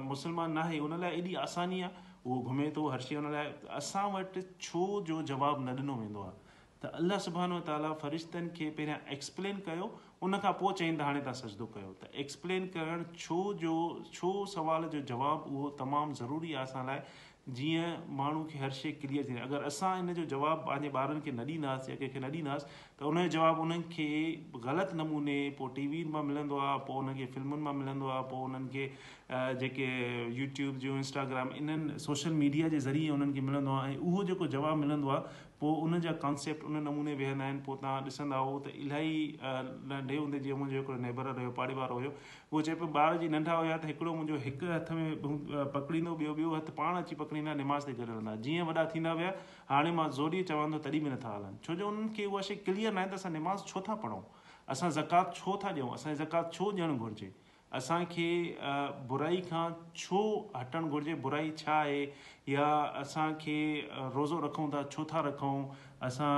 मुस्लमान 0.07 0.57
नाहे 0.61 0.79
उन 0.87 0.99
लाइ 1.05 1.21
एॾी 1.21 1.35
आसानी 1.42 1.81
आहे 1.83 2.05
उहो 2.25 2.40
घुमे 2.55 2.71
थो 2.79 2.88
हर 2.95 3.07
शइ 3.07 3.21
हुन 3.21 3.31
लाइ 3.37 3.53
असां 3.79 4.03
वटि 4.16 4.42
छो 4.69 4.83
जो 5.12 5.21
जवाबु 5.33 5.62
न 5.69 5.77
ॾिनो 5.83 5.95
वेंदो 6.01 6.27
आहे 6.31 6.35
त 6.81 6.90
अलाह 7.03 7.19
सुबानो 7.29 7.61
ताला 7.71 7.92
फ़रिश्तनि 8.03 8.51
खे 8.59 8.71
पहिरियां 8.81 8.99
एक्सप्लेन 9.19 9.62
कयो 9.69 9.88
उनखां 10.31 10.53
पोइ 10.64 10.75
चयईं 10.83 10.99
त 10.99 11.09
हाणे 11.11 11.21
तव्हां 11.29 11.40
सचंदो 11.42 11.66
कयो 11.79 11.95
त 12.03 12.11
एक्सप्लेन 12.25 12.66
करणु 12.79 13.09
छो 13.27 13.38
जो 13.62 13.79
छो 14.19 14.35
सुवाल 14.57 14.88
जो 14.97 15.05
जवाबु 15.12 15.55
उहो 15.55 15.71
तमामु 15.85 16.21
ज़रूरी 16.25 16.53
आहे 16.55 16.71
असां 16.71 16.85
लाइ 16.90 17.01
जीअं 17.54 18.14
माण्हू 18.16 18.42
खे 18.50 18.59
हर 18.59 18.70
शइ 18.74 18.90
क्लीअर 18.92 19.26
थींदी 19.28 19.40
अगरि 19.40 19.64
असां 19.66 19.94
हिन 19.96 20.12
जो 20.14 20.24
जवाबु 20.35 20.66
पंहिंजे 20.68 20.88
ॿारनि 20.98 21.20
खे 21.24 21.30
न 21.32 21.40
ॾींदासीं 21.50 21.92
या 21.92 21.96
कंहिंखे 21.98 22.18
न 22.20 22.30
ॾींदासीं 22.32 22.95
त 22.96 23.04
जो 23.04 23.28
जवाबु 23.28 23.61
उन्हनि 23.62 23.92
खे 23.92 24.06
ग़लति 24.56 24.96
नमूने 24.96 25.37
पोइ 25.61 25.68
टीवी 25.76 26.00
मां 26.16 26.22
मिलंदो 26.32 26.56
आहे 26.56 26.78
पोइ 26.88 27.12
खे 27.20 27.26
फिल्मुनि 27.37 27.61
मां 27.68 27.74
मिलंदो 27.85 28.09
आहे 28.09 28.22
पोइ 28.32 28.40
उन्हनि 28.48 28.68
खे 28.72 28.85
जेके 29.61 29.87
यूट्यूब 30.40 30.78
जूं 30.80 30.96
इंस्टाग्राम 31.04 31.48
इन्हनि 31.61 31.98
सोशल 32.00 32.32
मीडिया 32.40 32.68
जे 32.72 32.80
ज़रिए 32.88 33.11
उन्हनि 33.20 33.32
खे 33.37 33.40
मिलंदो 33.44 33.72
आहे 33.78 33.92
ऐं 33.94 33.98
उहो 34.00 34.24
जेको 34.32 34.46
जवाबु 34.56 34.80
मिलंदो 34.88 35.09
आहे 35.09 35.44
पोइ 35.61 35.80
उन 35.85 36.00
जा 36.04 36.12
कॉन्सेप्ट 36.24 36.64
उन 36.68 36.76
नमूने 36.88 37.14
वेहंदा 37.20 37.44
आहिनि 37.44 37.61
पोइ 37.68 37.76
तव्हां 37.85 38.00
ॾिसंदा 38.09 38.40
उहो 38.48 38.59
त 38.64 38.72
इलाही 38.80 39.12
नंढे 39.92 40.16
हूंदे 40.20 40.40
जीअं 40.46 40.56
मुंहिंजो 40.59 40.80
हिकिड़ो 40.80 40.98
नेबर 41.04 41.30
रहियो 41.37 41.50
पाड़े 41.61 41.74
वारो 41.80 42.00
हुयो 42.00 42.12
उहो 42.16 42.62
चए 42.70 42.74
पियो 42.80 42.90
ॿार 43.04 43.18
जी 43.24 43.28
नंढा 43.37 43.56
हुया 43.61 43.76
त 43.78 43.92
हिकिड़ो 43.92 44.11
मुंहिंजो 44.16 44.42
हिकु 44.48 44.72
हथ 44.72 44.92
में 44.98 45.06
पकड़ींदो 45.76 46.16
ॿियो 46.24 46.35
ॿियो 46.42 46.54
हथु 46.56 46.76
पाण 46.80 47.00
अची 47.04 47.20
पकड़ींदा 47.22 47.54
निमाज़ 47.62 47.87
ते 47.92 47.96
गॾु 48.02 48.11
हलंदा 48.12 48.37
जीअं 48.48 48.66
वॾा 48.72 48.85
थींदा 48.96 49.14
विया 49.22 49.32
हाणे 49.68 49.90
मां 49.98 50.09
ज़ोरी 50.16 50.38
ई 50.38 50.42
चवां 50.50 50.66
थो 50.72 50.79
तॾहिं 50.83 51.02
बि 51.05 51.11
नथा 51.12 51.31
हलनि 51.37 51.57
छो 51.64 51.74
जो 51.81 51.87
उन्हनि 51.92 52.12
खे 52.18 52.24
उहा 52.33 52.40
शइ 52.48 52.57
क्लियर 52.68 52.92
न 52.92 52.98
आहे 53.02 53.09
त 53.12 53.18
असां 53.22 53.33
निमाज़ 53.37 53.64
छो 53.72 53.81
था 53.88 53.96
पढ़ूं 54.05 54.20
असां 54.74 54.90
ज़कात 54.98 55.35
छो 55.38 55.57
था 55.64 55.72
ॾियूं 55.79 55.88
असांजी 55.96 56.18
ज़कात 56.22 56.52
छो 56.59 56.70
ॾियणु 56.81 56.98
घुरिजे 57.07 57.31
असांखे 57.81 58.29
बुराई 59.12 59.40
खां 59.48 59.64
छो 60.02 60.22
हटणु 60.57 60.90
घुरिजे 60.98 61.14
बुराई 61.26 61.50
छा 61.64 61.79
आहे 61.81 62.00
या 62.55 62.68
असांखे 63.02 63.59
रोज़ो 64.18 64.40
रखूं 64.46 64.68
था 64.76 64.83
छो 64.96 65.07
था 65.12 65.24
रखूं 65.31 65.59
असां 66.11 66.33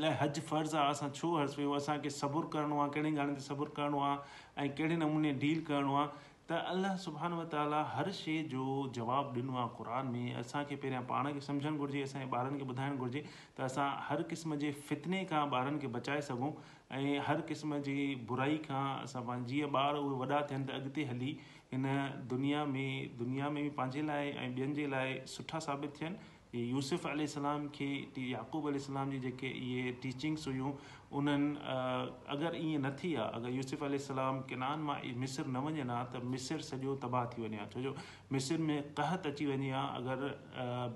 लाइ 0.00 0.16
हज 0.22 0.40
फर्ज़ु 0.50 0.78
आहे 0.78 0.90
असां 0.96 1.08
छो 1.20 1.32
अर्ज़ु 1.44 1.56
कयूं 1.60 1.76
असांखे 1.76 2.10
सबुरु 2.18 2.48
करिणो 2.56 2.78
आहे 2.84 2.90
कहिड़ी 2.98 3.14
ॻाल्हि 3.16 3.34
ते 3.40 3.46
सबुरु 3.50 3.76
करिणो 3.80 4.00
आहे 4.08 4.18
ऐं 4.64 4.68
कहिड़े 4.80 4.96
नमूने 5.04 5.32
डील 5.46 5.62
करिणो 5.70 5.94
आहे 6.02 6.08
त 6.48 6.58
अलाह 6.72 6.94
सुबाने 7.02 7.34
व 7.36 7.44
ताला 7.52 7.78
हर 7.92 8.10
शइ 8.16 8.34
जो 8.50 8.64
जवाबु 8.98 9.32
ॾिनो 9.40 9.54
आहे 9.60 9.70
क़ुर 9.78 9.88
में 10.10 10.34
असांखे 10.42 10.76
पहिरियां 10.84 11.02
पाण 11.08 11.32
खे 11.38 11.40
सम्झणु 11.46 11.76
घुरिजे 11.78 12.02
असांजे 12.06 12.28
ॿारनि 12.34 12.58
खे 12.58 12.66
ॿुधाइणु 12.70 12.96
घुरिजे 13.02 13.22
त 13.58 13.66
असां 13.66 13.86
हर 14.08 14.22
क़िस्म 14.32 14.54
जे 14.64 14.70
फितने 14.90 15.24
खां 15.30 15.42
ॿारनि 15.54 15.78
खे 15.82 15.86
बचाए 15.96 16.20
सघूं 16.28 16.52
ऐं 17.00 17.18
हर 17.30 17.40
क़िस्म 17.50 17.78
जी 17.88 17.96
बुराई 18.30 18.56
खां 18.68 18.84
असां 19.08 19.22
पंहिंजी 19.30 19.54
जीअं 19.54 19.72
ॿार 19.82 19.94
उहे 20.04 20.18
वॾा 20.22 20.40
थियनि 20.52 20.66
त 20.68 20.78
अॻिते 20.78 21.04
हली 21.10 21.32
हिन 21.72 21.86
दुनिया 22.34 22.64
में 22.76 23.16
दुनिया 23.18 23.48
में 23.56 23.62
बि 23.62 23.68
पंहिंजे 23.82 24.06
लाइ 24.14 24.30
ऐं 24.30 24.48
ॿियनि 24.54 24.74
जे 24.80 24.86
लाइ 24.96 25.18
सुठा 25.36 25.58
साबित 25.68 25.98
थियनि 25.98 26.68
यूसुफ़लाम 26.70 27.66
खे 27.78 27.90
याक़ूब 28.30 28.66
अली 28.68 28.78
जी 29.10 29.18
जेके 29.28 29.48
इहे 29.70 29.90
टीचिंग्स 30.02 30.46
हुयूं 30.48 30.72
उन्हनि 31.16 32.28
अगरि 32.34 32.58
ईअं 32.68 32.80
न 32.84 32.88
थी 32.98 33.08
आहे 33.16 33.40
अगरि 33.40 33.52
यूसुफ 33.56 33.82
यूसुफ़लाम 33.94 34.40
किनान 34.52 34.78
मां 34.88 34.96
मिसिर 35.22 35.44
न 35.48 35.56
वञनि 35.64 35.80
हा 35.88 36.00
त 36.12 36.20
मिसिर 36.20 36.60
सॼो 36.68 36.92
तबाह 37.00 37.24
थी 37.32 37.40
वञे 37.40 37.56
हा 37.62 37.66
छो 37.72 37.80
जो 37.86 37.92
मिसिर 38.36 38.58
में 38.68 38.92
कहत 38.92 39.26
अची 39.32 39.46
वञे 39.50 39.70
हा 39.76 39.82
अगरि 40.00 40.28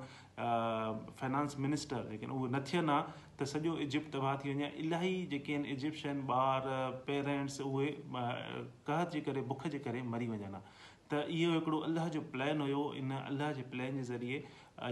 फाइनांस 1.19 1.57
मिनिस्टर 1.65 2.07
लेकिन 2.13 2.31
उहे 2.39 2.49
न 2.55 2.63
थियनि 2.71 2.93
हा 2.95 2.99
त 3.39 3.51
सॼो 3.55 3.73
इजिप्ट 3.89 4.15
तबाह 4.17 4.37
थी 4.45 4.55
वञे 4.61 4.71
इलाही 4.87 5.13
जेके 5.35 5.59
आहिनि 5.59 5.77
इजिप्शन 5.79 6.25
ॿार 6.31 7.03
पेरेंट्स 7.11 7.61
उहे 7.71 7.91
कहत 8.15 9.19
जे 9.19 9.25
करे 9.33 9.47
बुख 9.55 9.67
जे 9.77 9.83
करे 9.89 10.07
मरी 10.17 10.31
वञनि 10.35 10.55
हा 10.57 10.65
त 10.73 11.29
इहो 11.39 11.53
हिकिड़ो 11.59 11.79
अलाह 11.93 12.07
जो 12.15 12.21
प्लैन 12.35 12.67
हुयो 12.69 12.83
इन 13.05 13.17
अलाह 13.23 13.51
जे 13.63 13.71
प्लैन 13.73 13.97
जे 14.03 14.11
ज़रिए 14.17 14.45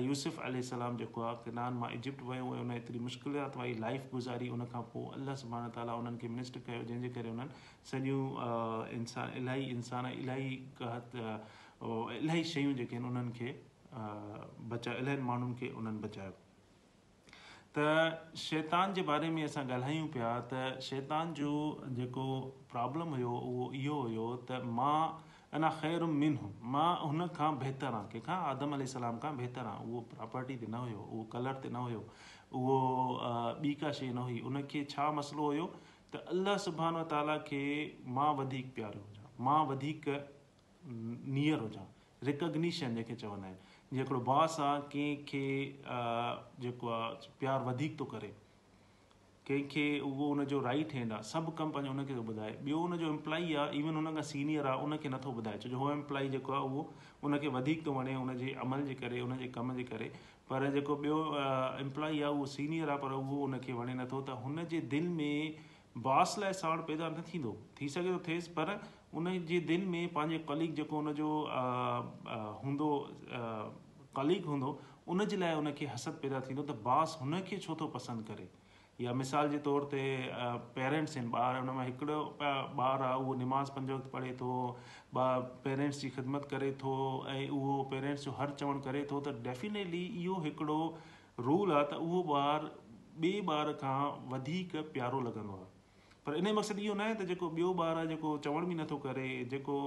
यूसुफ़लाम 0.04 0.96
जेको 1.02 1.20
आहे 1.26 1.36
किनान 1.44 1.74
मां 1.82 1.90
इजिप्ट 1.98 2.22
वियो 2.30 2.48
ऐं 2.56 2.60
उन 2.64 2.70
एतिरी 2.72 2.98
मुश्किलात 3.04 3.56
वारी 3.60 3.74
लाइफ 3.84 4.10
गुज़ारी 4.14 4.48
उनखां 4.56 4.82
पोइ 4.94 5.06
अलाह 5.18 5.34
सबाना 5.42 5.68
ताला 5.76 5.94
उन्हनि 6.02 6.18
खे 6.24 6.28
मिस्ट 6.40 6.58
कयो 6.66 6.82
जंहिंजे 6.90 7.08
करे 7.16 7.30
उन्हनि 7.30 7.88
सॼियूं 7.90 8.92
इंसान 8.98 9.32
इलाही 9.40 9.64
इंसान 9.76 10.06
इलाही 10.18 10.52
इलाही 12.18 12.44
शयूं 12.52 12.74
जेके 12.82 12.96
आहिनि 12.98 13.08
उन्हनि 13.08 13.32
खे 13.38 13.56
बचायो 14.74 14.98
इलाही 15.04 15.26
माण्हुनि 15.30 15.54
खे 15.62 15.70
उन्हनि 15.82 16.04
बचायो 16.06 16.36
त 17.78 18.36
शैतान 18.44 18.94
जे 18.98 19.02
बारे 19.12 19.30
में 19.38 19.42
असां 19.48 19.64
ॻाल्हायूं 19.70 20.06
पिया 20.18 20.30
त 20.52 20.62
शैतान 20.92 21.34
जो 21.40 21.56
जेको 22.00 22.28
प्रॉब्लम 22.76 23.18
हुयो 23.18 23.34
उहो 23.50 23.66
इहो 23.82 23.98
हुयो 24.04 24.28
त 24.36 24.62
मां 24.80 24.94
अञा 25.58 25.68
ख़ैरु 25.82 26.06
मिन 26.06 26.34
हुयम 26.40 26.66
मां 26.72 26.88
हुन 27.04 27.22
खां 27.36 27.46
बहितरु 27.60 27.96
आहियां 28.00 28.08
कंहिंखां 28.10 28.34
आदम 28.50 28.74
सलाम 28.90 29.16
खां 29.22 29.30
बहितरु 29.38 29.70
आहे 29.70 29.86
उहो 29.94 30.02
प्रॉपर्टी 30.10 30.56
ते 30.60 30.66
न 30.66 30.82
हुयो 30.82 31.06
उहो 31.06 31.22
कलर 31.32 31.56
ते 31.64 31.70
न 31.76 31.80
हुयो 31.86 32.02
उहो 32.58 32.76
ॿी 33.64 33.72
का 33.80 33.90
शइ 34.00 34.10
न 34.18 34.26
हुई 34.28 34.36
उन 34.50 34.60
छा 34.92 35.06
मसइलो 35.16 35.46
हुयो 35.48 35.64
त 35.72 36.20
अलाह 36.34 36.60
सुबाना 36.66 37.02
ताला 37.14 37.36
खे 37.48 37.60
मां 38.20 38.28
वधीक 38.42 38.68
प्यारो 38.78 39.02
हुजां 39.08 39.32
मां 39.48 39.58
वधीक 39.72 40.06
नियर 41.38 41.64
हुजां 41.66 41.86
रिकॉगनीशन 42.30 42.94
जंहिंखे 43.00 43.16
चवंदा 43.24 43.50
आहिनि 43.50 43.96
जीअं 43.96 44.02
हिकिड़ो 44.04 44.22
बॉस 44.32 44.60
आहे 44.68 44.86
कंहिंखे 44.94 45.44
जेको 46.66 46.94
आहे 47.00 47.34
प्यारु 47.44 47.68
वधीक 47.72 47.98
थो 48.04 48.08
करे 48.14 48.32
कंहिंखे 49.50 49.84
उहो 50.06 50.26
उनजो 50.32 50.58
राइट 50.62 50.92
हैंड 50.94 51.12
आहे 51.12 51.22
सभु 51.28 51.52
कमु 51.60 51.72
पंहिंजो 51.76 51.92
हुनखे 51.92 52.14
थो 52.16 52.20
ॿुधाए 52.32 52.50
ॿियो 52.66 52.78
हुनजो 52.82 53.06
इम्प्लॉई 53.10 53.54
आहे 53.62 53.78
इवन 53.78 53.96
हुन 53.98 54.10
खां 54.18 54.22
सीनियर 54.28 54.66
आहे 54.72 54.82
उनखे 54.84 55.08
नथो 55.14 55.32
ॿुधाए 55.42 55.58
छो 55.64 55.68
जो 55.72 55.76
उहो 55.78 55.88
इम्प्लॉई 55.92 56.28
जेको 56.34 56.52
आहे 56.52 56.60
उहो 56.66 56.84
उनखे 57.28 57.48
वधीक 57.56 57.82
थो 57.86 57.92
वणे 57.96 58.14
हुनजे 58.18 58.52
अमल 58.66 58.82
जे 58.90 58.94
करे 59.00 59.20
हुनजे 59.22 59.48
कम 59.56 59.72
जे 59.78 59.84
करे 59.88 60.08
पर 60.50 60.66
जेको 60.76 60.96
ॿियो 61.06 61.18
इम्प्लॉई 61.86 62.20
आहे 62.22 62.30
उहो 62.36 62.46
सीनियर 62.54 62.94
आहे 62.94 63.04
पर 63.06 63.16
उहो 63.18 63.40
उनखे 63.48 63.72
वणे 63.80 63.94
नथो 64.02 64.20
त 64.30 64.38
हुनजे 64.44 64.80
दिलि 64.94 65.10
में 65.18 65.58
बॉस 66.06 66.36
लाइ 66.44 66.52
साण 66.60 66.86
पैदा 66.92 67.08
न 67.18 67.26
थींदो 67.34 67.56
थी 67.82 67.88
सघे 67.96 68.14
थो 68.14 68.22
थिएसि 68.30 68.54
पर 68.60 68.72
उन 69.18 69.32
जे 69.52 69.60
दिलि 69.72 69.92
में 69.96 70.14
पंहिंजे 70.20 70.42
कलीग 70.52 70.78
जेको 70.78 71.02
हुनजो 71.02 71.34
हूंदो 72.62 72.94
कलीग 74.22 74.48
हूंदो 74.54 74.72
उनजे 75.16 75.42
लाइ 75.44 75.60
हुनखे 75.62 75.92
हसद 75.96 76.22
पैदा 76.26 76.44
थींदो 76.48 76.68
त 76.72 76.82
बॉस 76.88 77.18
हुनखे 77.26 77.60
छो 77.68 77.78
थो 77.84 77.92
पसंदि 77.98 78.28
करे 78.32 78.48
या 79.00 79.12
मिसाल 79.18 79.48
जे 79.50 79.58
तौर 79.64 79.84
ते 79.92 80.00
पेरेंट्स 80.78 81.16
आहिनि 81.16 81.30
ॿार 81.42 81.60
उनमें 81.60 81.84
हिकिड़ो 81.84 82.18
ॿारु 82.86 83.04
आहे 83.08 83.14
उहो 83.20 83.34
निमाज़ 83.42 83.70
पंज 83.76 83.90
वक़्तु 83.90 84.08
पढ़े 84.16 84.32
थो 84.40 84.56
पेरेंट्स 85.66 86.00
जी 86.00 86.10
ख़िदमत 86.16 86.48
करे 86.50 86.70
थो 86.82 86.92
ऐं 87.36 87.46
उहो 87.58 87.76
पेरेंट्स 87.94 88.24
जो 88.24 88.32
हर 88.40 88.50
चवणु 88.62 88.80
करे 88.88 89.04
थो 89.12 89.20
त 89.28 89.36
डैफिनेटली 89.48 90.02
इहो 90.24 90.36
हिकिड़ो 90.48 90.78
रूल 91.48 91.72
आहे 91.78 91.84
त 91.92 92.02
उहो 92.08 92.20
ॿारु 92.34 92.72
ॿिए 93.24 93.40
ॿार 93.56 93.72
खां 93.84 93.96
वधीक 94.34 94.76
प्यारो 94.98 95.20
लॻंदो 95.28 95.56
आहे 95.58 95.68
पर 96.26 96.36
इन 96.42 96.52
मक़सदु 96.60 96.84
इहो 96.88 96.94
न 96.94 97.06
आहे 97.08 97.14
त 97.20 97.30
जेको 97.32 97.50
ॿियो 97.56 97.72
ॿारु 97.84 98.02
आहे 98.04 98.06
जेको 98.14 98.36
चवण 98.48 98.68
बि 98.72 98.78
नथो 98.82 99.00
करे 99.08 99.28
जेको 99.54 99.78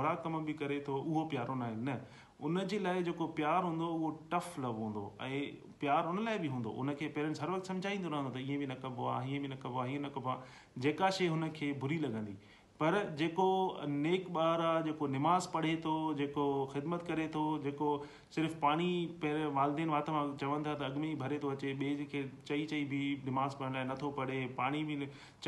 बुरा 0.00 0.14
कम 0.26 0.38
बि 0.50 0.58
करे 0.64 0.78
थो 0.90 1.00
उहो 1.02 1.24
प्यारो 1.34 1.58
न 1.62 1.72
न 1.88 1.98
उन 2.42 2.64
जे 2.68 2.78
लाइ 2.84 3.02
जेको 3.08 3.26
प्यारु 3.38 3.66
हूंदो 3.66 3.86
उहो 3.96 4.10
टफ 4.32 4.58
लव 4.64 4.76
हूंदो 4.84 5.02
ऐं 5.22 5.40
प्यारु 5.80 6.10
उन 6.10 6.24
लाइ 6.24 6.38
बि 6.44 6.48
हूंदो 6.54 6.70
उनखे 6.82 7.08
पेरेंट्स 7.16 7.42
हर 7.42 7.50
वक़्तु 7.56 7.68
सम्झाईंदो 7.72 8.08
रहंदो 8.14 8.30
त 8.30 8.46
ईअं 8.46 8.58
बि 8.60 8.66
न 8.72 8.76
कबो 8.84 9.08
आहे 9.16 9.28
हीअं 9.30 9.42
बि 9.42 9.48
न 9.48 9.56
कबो 9.64 9.80
आहे 9.84 9.90
हीअं 9.96 10.04
न 10.04 10.08
कबो 10.16 10.30
आहे 10.34 10.80
जेका 10.86 11.10
शइ 11.20 11.26
हुनखे 11.34 11.72
बुरी 11.84 11.98
लॻंदी 12.06 12.36
पर 12.80 12.94
जेको 13.20 13.46
नेक 13.94 14.28
ॿारु 14.36 14.62
आहे 14.66 14.82
जेको 14.84 15.06
निमाज़ 15.14 15.48
पढ़े 15.54 15.72
थो 15.86 15.94
जेको 16.20 16.44
ख़िदमत 16.72 17.02
करे 17.08 17.26
थो 17.34 17.40
जेको 17.64 17.88
सिर्फ़ु 18.36 18.60
पाणी 18.62 18.86
पहिरें 19.24 19.52
वालदेन 19.58 19.88
वात 19.94 20.08
मां 20.14 20.22
चवनि 20.42 20.64
था 20.68 20.74
त 20.74 20.86
अॻु 20.88 21.00
में 21.02 21.10
ई 21.10 21.14
भरे 21.24 21.38
थो 21.42 21.50
अचे 21.56 21.72
ॿिए 21.74 22.06
खे 22.14 22.22
चई 22.52 22.64
चई 22.70 22.84
बि 22.92 23.00
निमाज़ 23.26 23.56
पढ़ण 23.58 23.74
लाइ 23.80 23.84
नथो 23.90 24.10
पढ़े 24.20 24.38
पाणी 24.62 24.82
बि 24.92 24.96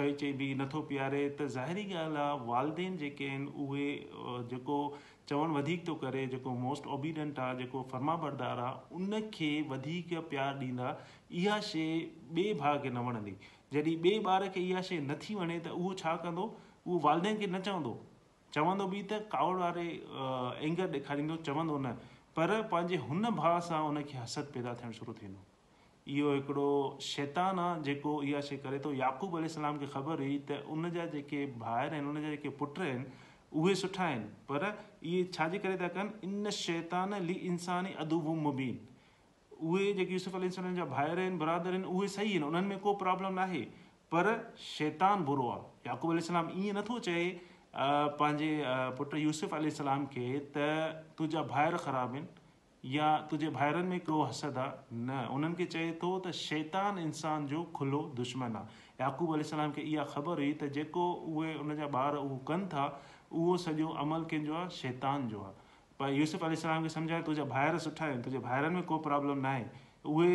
चई 0.01 0.13
चई 0.25 0.33
बि 0.43 0.51
नथो 0.65 0.83
पीआरे 0.91 1.23
त 1.39 1.47
ज़ाहिरी 1.57 1.87
ॻाल्हि 1.87 2.23
आहे 2.27 2.47
वालदेन 2.53 2.97
जेके 3.05 3.29
आहिनि 3.29 3.49
उहे 3.67 3.89
जेको 4.53 4.79
चवणु 5.29 5.55
वधीक 5.55 5.87
थो 5.89 5.95
करे 6.05 6.27
जेको 6.35 6.51
मोस्ट 6.67 6.87
ओबीडेंट 6.95 7.39
आहे 7.41 7.57
जेको 7.59 7.83
फर्मा 7.91 8.15
बरदार 8.23 8.59
आहे 8.69 8.95
उनखे 8.97 9.51
वधीक 9.73 10.15
प्यारु 10.31 10.59
ॾींदा 10.71 10.89
इहा 11.43 11.59
शइ 11.67 11.85
ॿिए 12.39 12.55
भाउ 12.63 12.81
खे 12.83 12.91
न 12.91 13.05
वणंदी 13.11 13.35
जॾहिं 13.77 13.97
ॿिए 14.09 14.19
ॿार 14.33 14.49
खे 14.57 14.61
इहा 14.71 14.81
शइ 14.89 14.99
नथी 15.11 15.35
वणे 15.43 15.59
त 15.69 15.77
उहो 15.77 15.93
छा 16.03 16.15
कंदो 16.27 16.47
उहो 16.87 16.99
वालदेन 17.07 17.39
खे 17.45 17.47
न 17.47 17.61
चवंदो 17.69 17.95
चवंदो 18.57 18.87
बि 18.97 19.03
त 19.15 19.21
कावड़ 19.37 19.57
वारे 19.63 19.87
एंगर 20.71 20.91
ॾेखारींदो 20.99 21.37
चवंदो 21.51 21.79
न 21.87 21.95
पर 22.39 22.57
पंहिंजे 22.75 22.97
हुन 23.07 23.31
भाउ 23.41 23.61
सां 23.71 23.81
उनखे 23.95 24.19
हसत 24.25 24.53
पैदा 24.59 24.75
थियणु 24.83 24.99
शुरू 25.01 25.15
थींदो 25.23 25.49
इहो 26.17 26.31
हिकिड़ो 26.35 26.69
शैतान 27.15 27.59
आहे 27.65 27.83
जेको 27.89 28.19
इहा 28.29 28.41
शइ 28.51 28.57
करे 28.67 28.79
थो 28.87 28.93
याक़ूब 29.01 29.35
अलाम 29.43 29.77
खे 29.83 29.87
ख़बर 29.99 30.25
हुई 30.29 30.39
त 30.53 30.63
उन 30.77 30.89
जा 30.99 31.05
जेके 31.17 31.45
भाहिर 31.67 31.93
आहिनि 31.99 32.09
उन 32.15 32.23
जा 32.27 32.31
जेके 32.37 32.55
पुट 32.63 32.81
आहिनि 32.87 33.21
उहे 33.61 33.75
सुठा 33.75 34.05
आहिनि 34.05 34.25
पर 34.51 34.65
इहे 35.05 35.23
छाजे 35.35 35.59
करे 35.65 35.77
था 35.81 35.89
कनि 35.97 36.29
इन 36.29 36.51
शैतान 36.59 37.15
ली 37.25 37.33
इंसानी 37.51 37.93
अदूबू 38.05 38.35
मुबीन 38.49 38.79
उहे 39.71 39.93
जेके 39.99 40.13
यूसुफ 40.13 40.37
इंसान 40.49 40.75
जा 40.75 40.85
भाइर 40.97 41.19
आहिनि 41.19 41.37
बरादर 41.45 41.71
आहिनि 41.73 41.87
उहे 41.97 42.09
सही 42.17 42.31
आहिनि 42.31 42.47
उन्हनि 42.47 42.67
में 42.69 42.79
को 42.87 42.95
प्रॉब्लम 43.05 43.35
नाहे 43.41 43.61
पर 44.15 44.29
शैतान 44.69 45.25
बुरो 45.31 45.49
आहे 45.55 45.91
याकूब 45.91 46.17
अली 46.17 46.65
ईअं 46.67 46.77
नथो 46.79 46.99
चए 47.09 47.25
पंहिंजे 47.77 48.51
पुटु 49.01 49.17
यूसुफ 49.27 49.55
अली 49.61 49.71
सलाम 49.83 50.07
खे 50.17 50.27
त 50.57 50.65
तुंहिंजा 51.19 51.43
भाइर 51.53 51.77
ख़राबु 51.85 52.17
आहिनि 52.17 52.97
या 52.97 53.11
तुंहिंजे 53.31 53.53
भाइरनि 53.55 53.89
में 53.89 54.01
को 54.11 54.23
हसद 54.23 54.59
आहे 54.65 54.97
न 55.07 55.25
उन्हनि 55.37 55.55
खे 55.61 55.67
चए 55.77 55.91
थो 56.03 56.11
त 56.27 56.33
शैतान 56.43 56.99
इंसान 57.07 57.47
जो 57.55 57.63
खुलो 57.81 58.03
दुश्मन 58.21 58.57
आहे 58.63 58.81
याक़ूब 59.07 59.33
अली 59.35 59.45
सलाम 59.55 59.73
खे 59.79 59.87
इहा 59.95 60.05
ख़बर 60.19 60.45
हुई 60.45 60.53
त 60.65 60.73
जेको 60.81 61.09
उहे 61.37 61.55
उनजा 61.67 61.91
ॿार 62.03 62.23
उहे 62.27 62.39
कनि 62.51 62.69
था 62.75 62.85
उहो 63.35 63.57
सॼो 63.57 63.89
अमल 64.03 64.25
कंहिंजो 64.31 64.55
आहे 64.55 64.69
शैतान 64.77 65.29
जो 65.29 65.41
आहे 65.43 65.55
पर 66.01 66.13
यूसुफ 66.15 66.45
अलाम 66.45 66.83
खे 66.83 66.89
सम्झाए 66.95 67.23
तुंहिंजा 67.29 67.45
भाइर 67.53 67.79
सुठा 67.87 68.05
आहिनि 68.07 68.23
तुंहिंजे 68.23 68.45
भाइरनि 68.47 68.75
में 68.75 68.83
को 68.91 68.99
प्रॉब्लम 69.09 69.39
न 69.39 69.47
आहे 69.47 69.65
उहे 70.13 70.31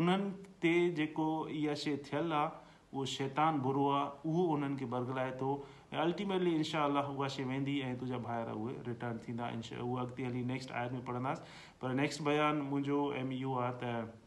उन्हनि 0.00 0.30
ते 0.64 0.74
जेको 1.00 1.26
इहा 1.58 1.74
शइ 1.84 1.96
थियलु 2.12 2.34
आहे 2.40 2.62
उहो 2.92 3.04
शैतान 3.12 3.60
बुरो 3.68 3.88
आहे 3.98 4.28
उहो 4.30 4.42
उन्हनि 4.56 4.76
खे 4.82 4.86
बरगलाए 4.96 5.30
थो 5.42 5.52
ऐं 5.92 5.98
अल्टीमेटली 6.06 6.54
इनशा 6.60 6.86
उहा 6.94 7.28
शइ 7.36 7.44
वेंदी 7.52 7.78
ऐं 7.86 7.96
तुंहिंजा 7.98 8.22
भाइर 8.28 8.50
उहे 8.58 8.74
रिटर्न 8.90 9.18
थींदा 9.28 9.48
उहा 9.82 10.02
अॻिते 10.02 10.24
हली 10.30 10.44
नेक्स्ट 10.52 10.72
आयर 10.82 10.92
में 10.98 11.04
पढ़ंदासीं 11.04 11.80
पर 11.82 11.94
नेक्स्ट 12.02 12.22
बयानु 12.30 12.64
मुंहिंजो 12.64 13.00
एम 13.24 13.32
इहो 13.40 13.56
आहे 13.64 13.72
त 13.84 14.22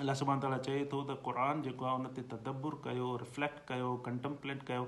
अलाह 0.00 0.14
सुभाणे 0.16 0.40
ताला 0.42 0.56
चए 0.64 0.76
थो 0.92 0.98
त 1.08 1.14
क़रान 1.24 1.60
जेको 1.62 1.84
आहे 1.84 1.94
उन 2.00 2.06
ते 2.16 2.22
तदबुर 2.28 2.74
कयो 2.84 3.08
रिफ्लेक्ट 3.22 3.58
कयो 3.70 3.88
कंटम्पलेट 4.06 4.62
कयो 4.70 4.84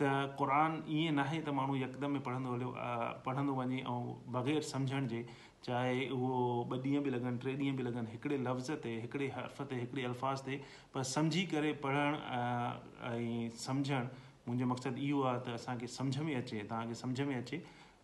त 0.00 0.08
क़रान 0.40 0.80
ईअं 0.94 1.14
न 1.14 1.18
आहे 1.26 1.38
त 1.46 1.54
माण्हू 1.58 1.76
यकदमि 1.82 2.18
पढ़ंदो 2.28 2.72
पढ़ंदो 3.26 3.54
वञे 3.60 3.78
ऐं 3.92 3.96
बग़ैर 4.36 4.60
सम्झण 4.72 5.06
जे 5.14 5.22
चाहे 5.66 5.94
उहो 6.16 6.32
ॿ 6.72 6.76
ॾींहं 6.86 7.02
बि 7.06 7.10
लॻनि 7.14 7.36
टे 7.44 7.54
ॾींहं 7.60 7.76
बि 7.76 7.82
लॻनि 7.90 8.10
हिकिड़े 8.16 8.38
लफ़्ज़ 8.48 8.72
ते 8.86 8.96
हिकिड़े 9.06 9.28
हर्फ़ 9.36 9.62
ते 9.70 9.78
हिकिड़े 9.84 10.04
अल्फ़ाज़ 10.10 10.42
ते 10.50 10.60
पर 10.94 11.02
समुझी 11.14 11.44
करे 11.54 11.72
पढ़ण 11.86 12.22
ऐं 13.10 13.48
समुझणु 13.62 14.02
मुंहिंजो 14.48 14.66
मक़सदु 14.74 15.00
इहो 15.08 15.22
आहे 15.34 15.40
त 15.48 15.58
असांखे 15.84 16.22
में 16.30 16.34
अचे 16.42 16.66
तव्हांखे 16.70 16.94
सम्झ 17.04 17.20
में 17.30 17.34
अचे 17.38 17.62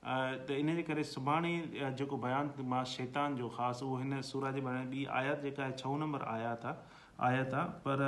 त 0.08 0.50
इन 0.62 0.74
जे 0.76 0.82
करे 0.86 1.02
सुभाणे 1.10 1.52
जेको 1.98 2.16
बयानु 2.24 2.64
मां 2.72 2.80
शैतान 2.94 3.36
जो 3.40 3.48
ख़ासि 3.58 3.84
उहो 3.88 3.96
हिन 4.04 4.20
सूरत 4.30 4.54
जे 4.56 4.60
बारे 4.66 4.78
में 4.84 4.90
ॿी 4.92 5.04
आयात 5.20 5.40
जेका 5.48 5.62
आहे 5.66 5.72
छहो 5.82 5.96
नंबर 6.02 6.22
आयात 6.32 6.66
आहे 6.70 7.00
आयात 7.28 7.54
आहे 7.60 7.78
पर 7.86 8.02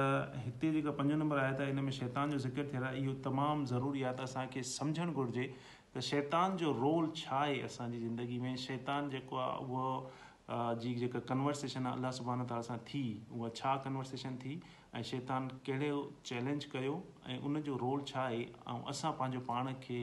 हिते 0.49 0.73
जेका 0.77 0.91
पंज 0.99 1.13
नंबर 1.23 1.39
आयात 1.45 1.61
आहे 1.61 1.71
हिन 1.73 1.81
में 1.89 1.93
शैतान 2.01 2.31
जो 2.37 2.43
ज़िक्र 2.47 2.67
थियलु 2.75 2.85
आहे 2.91 3.01
इहो 3.01 3.15
तमामु 3.29 3.65
ज़रूरी 3.73 4.03
आहे 4.03 4.19
त 4.19 4.29
असांखे 4.29 4.63
सम्झणु 4.77 5.13
घुरिजे 5.13 5.49
त 5.95 6.05
शैतान 6.11 6.57
जो 6.65 6.73
रोल 6.85 7.11
छा 7.23 7.37
आहे 7.41 7.61
असांजी 7.71 8.03
ज़िंदगी 8.05 8.39
में 8.45 8.55
शैतान 8.69 9.09
जेको 9.17 9.41
आहे 9.49 9.65
उहो 9.65 10.77
जी 10.85 10.95
जेका 11.03 11.25
कन्वर्सेशन 11.35 11.87
आहे 11.87 11.97
अलाह 11.97 12.11
सुभाणे 12.21 12.63
सां 12.71 12.79
थी 12.93 13.05
उहा 13.39 13.49
छा 13.63 13.77
कन्वर्सेशन 13.89 14.37
थी 14.47 14.61
ऐं 14.95 15.03
शैतान 15.17 15.49
कहिड़ो 15.67 15.97
चैलेंज 16.31 16.65
कयो 16.79 16.95
ऐं 17.33 17.41
उनजो 17.49 17.77
रोल 17.89 18.05
छा 18.13 18.21
आहे 18.29 18.43
ऐं 18.69 18.81
असां 18.95 19.13
पंहिंजो 19.23 19.47
पाण 19.53 19.73
खे 19.89 20.01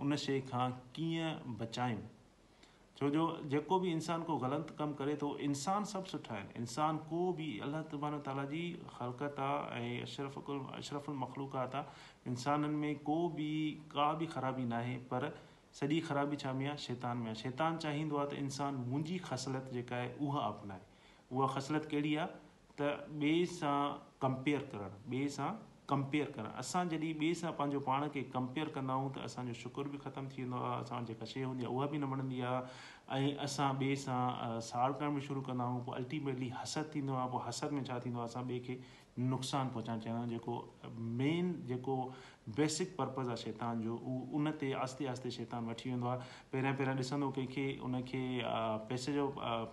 उन 0.00 0.16
शइ 0.16 0.40
खां 0.50 0.70
कीअं 0.96 1.56
बचायूं 1.60 2.00
छो 2.98 3.08
जो 3.16 3.24
जेको 3.52 3.78
बि 3.80 3.90
इंसानु 3.96 4.24
को 4.28 4.36
ग़लति 4.44 4.74
कमु 4.78 4.94
करे 5.00 5.14
थो 5.22 5.28
इंसानु 5.48 5.86
सभु 5.92 6.08
सुठा 6.12 6.34
आहिनि 6.34 6.60
इंसानु 6.60 6.98
को 7.10 7.20
बि 7.40 7.48
अलाह 7.64 7.82
तबानो 7.92 8.18
ताला 8.26 8.44
जी 8.52 8.62
हरकत 8.96 9.40
आहे 9.48 9.90
ऐं 9.96 10.02
अशरफ़ुल 10.02 10.60
अशरफुल 10.78 11.16
मख़लूकात 11.24 11.74
आहे 11.82 12.28
इंसाननि 12.32 12.76
में 12.82 12.94
को 13.08 13.18
बि 13.36 13.50
का 13.94 14.12
बि 14.22 14.26
ख़राबी 14.34 14.64
न 14.64 14.72
आहे 14.80 14.96
पर 15.12 15.30
सॼी 15.80 16.00
ख़राबी 16.08 16.36
छा 16.44 16.52
में 16.60 16.66
आहे 16.66 16.76
शैतान 16.88 17.16
में 17.24 17.26
आहे 17.26 17.34
शैतान 17.44 17.76
चाहींदो 17.86 18.16
आहे 18.16 18.28
त 18.36 18.44
इंसानु 18.44 18.78
मुंहिंजी 18.90 19.18
ख़सलत 19.30 19.70
जेका 19.78 19.96
आहे 19.96 20.12
उहा 20.28 20.40
अपनाए 20.52 20.80
उहा 21.32 21.46
ख़सलत 21.56 21.88
कहिड़ी 21.94 22.14
आहे 22.24 22.70
त 22.82 22.94
ॿिए 23.22 23.44
सां 23.54 23.78
करणु 24.26 25.16
ॿिए 25.16 25.28
सां 25.40 25.50
कंपेयर 25.90 26.30
करणु 26.36 26.48
असां 26.62 26.88
जॾहिं 26.88 27.14
ॿिए 27.20 27.34
सां 27.40 27.50
पंहिंजो 27.58 27.78
पाण 27.88 28.06
खे 28.14 28.22
कंपेयर 28.36 28.68
कंदाऊं 28.78 29.08
त 29.14 29.18
असांजो 29.26 29.52
शुक्रु 29.62 29.90
बि 29.94 29.98
ख़तमु 30.06 30.28
थी 30.32 30.42
वेंदो 30.42 30.62
आहे 30.66 30.78
असां 30.82 30.98
जेका 31.10 31.26
शइ 31.32 31.42
हूंदी 31.50 31.64
आहे 31.64 31.74
उहा 31.74 31.86
बि 31.94 31.98
न 32.02 32.10
वणंदी 32.12 32.40
आहे 32.50 33.20
ऐं 33.20 33.34
असां 33.46 33.68
ॿिए 33.80 33.96
सां 34.06 35.20
शुरू 35.28 35.40
कंदा 35.48 35.64
आहियूं 35.64 35.84
पोइ 35.86 35.94
अल्टीमेटली 36.00 36.48
हसत 36.58 36.90
थींदो 36.94 37.14
आहे 37.22 37.28
पोइ 37.36 37.70
में 37.78 37.84
छा 37.88 37.98
थींदो 38.06 38.18
आहे 38.18 38.28
असां 38.30 38.42
ॿिए 38.48 38.60
खे 38.66 38.80
नुक़सानु 39.32 39.68
पहुचाइणु 39.70 40.02
चाहींदा 40.02 40.22
आहियूं 40.24 40.38
जेको 40.38 40.54
मेन 41.22 41.50
जेको 41.72 41.96
बेसिक 42.62 42.96
पर्पज़ 42.98 43.28
आहे 43.34 43.36
शैतान 43.42 43.80
जो 43.86 43.96
उहो 43.96 44.20
उनते 44.36 44.70
आहिस्ते 44.84 45.06
आहिस्ते 45.12 45.30
शैतान 45.38 45.66
वठी 45.70 45.90
वेंदो 45.90 46.06
आहे 46.12 46.18
पहिरियां 46.52 46.74
पहिरियां 46.78 46.96
ॾिसंदो 47.02 47.28
कंहिंखे 47.38 47.66
उनखे 47.88 48.22
पैसे 48.90 49.12
जो 49.18 49.26